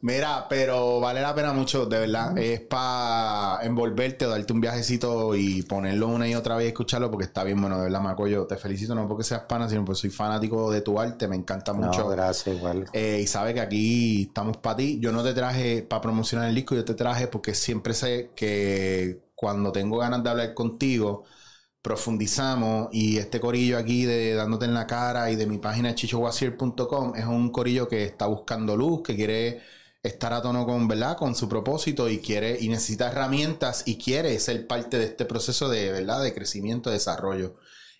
[0.00, 2.36] Mira, pero vale la pena mucho, de verdad.
[2.38, 7.26] Es para envolverte, darte un viajecito y ponerlo una y otra vez y escucharlo porque
[7.26, 8.46] está bien bueno, de verdad, Macoyo.
[8.46, 11.72] Te felicito, no porque seas pana, sino porque soy fanático de tu arte, me encanta
[11.72, 12.00] mucho.
[12.00, 12.86] No, gracias, igual.
[12.92, 14.98] Eh, y sabe que aquí estamos para ti.
[15.00, 19.26] Yo no te traje para promocionar el disco, yo te traje porque siempre sé que
[19.34, 21.24] cuando tengo ganas de hablar contigo,
[21.86, 27.14] profundizamos y este corillo aquí de dándote en la cara y de mi página chichowasier.com
[27.14, 29.60] es un corillo que está buscando luz, que quiere
[30.02, 31.16] estar a tono con, ¿verdad?
[31.16, 35.68] con su propósito y quiere y necesita herramientas y quiere ser parte de este proceso
[35.68, 36.24] de, ¿verdad?
[36.24, 37.54] de crecimiento, desarrollo.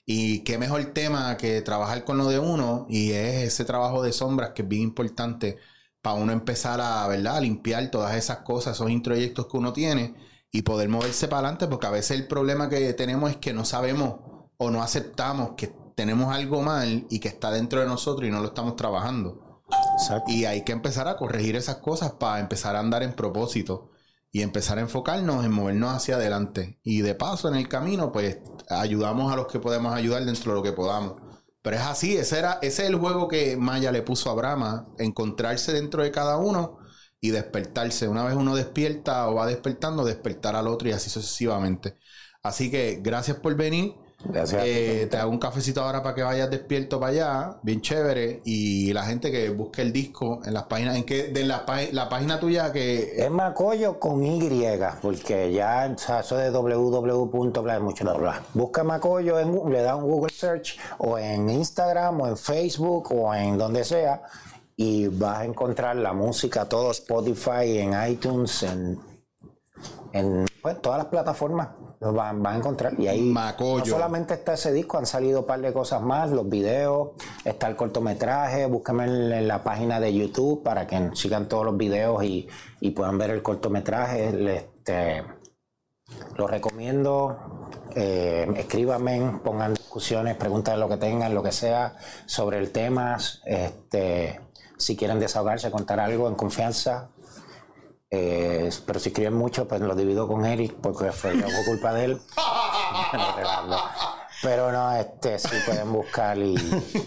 [0.04, 4.12] Y qué mejor tema que trabajar con lo de uno y es ese trabajo de
[4.12, 5.58] sombras que es bien importante
[6.02, 7.36] para uno empezar a, ¿verdad?
[7.36, 10.16] a limpiar todas esas cosas, esos introyectos que uno tiene
[10.50, 13.64] y poder moverse para adelante porque a veces el problema que tenemos es que no
[13.64, 14.16] sabemos
[14.58, 18.40] o no aceptamos que tenemos algo mal y que está dentro de nosotros y no
[18.40, 19.64] lo estamos trabajando.
[19.98, 20.30] Exacto.
[20.30, 23.90] Y hay que empezar a corregir esas cosas para empezar a andar en propósito
[24.30, 26.78] y empezar a enfocarnos en movernos hacia adelante.
[26.82, 28.38] Y de paso, en el camino, pues
[28.68, 31.14] ayudamos a los que podemos ayudar dentro de lo que podamos.
[31.62, 34.88] Pero es así, ese, era, ese es el juego que Maya le puso a Brahma,
[34.98, 36.78] encontrarse dentro de cada uno
[37.20, 38.08] y despertarse.
[38.08, 41.96] Una vez uno despierta o va despertando, despertar al otro y así sucesivamente.
[42.42, 43.94] Así que gracias por venir.
[44.24, 44.62] Gracias.
[44.62, 48.40] ti, Eh, te hago un cafecito ahora para que vayas despierto para allá, bien chévere.
[48.44, 52.08] Y la gente que busque el disco en las páginas, en que de la, la
[52.08, 54.40] página tuya que Es Macoyo con Y,
[55.02, 57.80] porque ya o sea, eso de www.
[57.80, 58.42] mucho bla, bla.
[58.54, 63.34] Busca Macoyo, en, le da un Google Search, o en Instagram, o en Facebook, o
[63.34, 64.22] en donde sea,
[64.76, 69.00] y vas a encontrar la música, todo Spotify, en iTunes, en,
[70.12, 71.68] en pues, todas las plataformas.
[71.98, 73.00] Lo van, van a encontrar.
[73.00, 76.46] Y ahí no solamente está ese disco, han salido un par de cosas más, los
[76.46, 77.12] videos,
[77.42, 81.76] está el cortometraje, búsquenme en, en la página de YouTube para que sigan todos los
[81.78, 82.46] videos y,
[82.80, 84.56] y puedan ver el cortometraje.
[84.56, 85.24] Este,
[86.36, 87.70] lo recomiendo.
[87.94, 91.96] Eh, escríbanme, pongan discusiones, preguntas lo que tengan, lo que sea
[92.26, 93.16] sobre el tema.
[93.46, 94.38] Este,
[94.76, 97.08] si quieren desahogarse, contar algo en confianza.
[98.10, 101.34] Eh, pero si escriben mucho, pues lo divido con Eric porque fue
[101.66, 102.18] culpa de él.
[104.42, 106.54] Pero no, este sí pueden buscar y,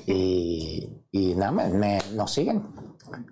[0.08, 2.64] y, y nada, me, me- nos siguen.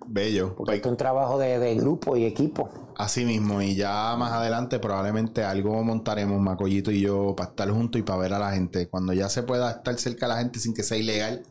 [0.06, 0.54] bello.
[0.56, 2.70] Porque esto es un trabajo de, de grupo y equipo.
[2.96, 7.98] Así mismo, y ya más adelante probablemente algo montaremos, Macollito y yo, para estar juntos
[7.98, 8.88] y para ver a la gente.
[8.88, 11.42] Cuando ya se pueda estar cerca de la gente sin que sea ilegal,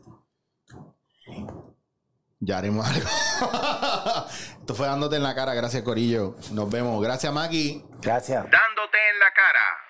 [2.40, 3.08] Ya haremos algo.
[4.60, 5.54] Esto fue dándote en la cara.
[5.54, 6.36] Gracias, Corillo.
[6.52, 7.02] Nos vemos.
[7.02, 7.84] Gracias, Maki.
[8.02, 8.44] Gracias.
[8.44, 9.87] Dándote en la cara.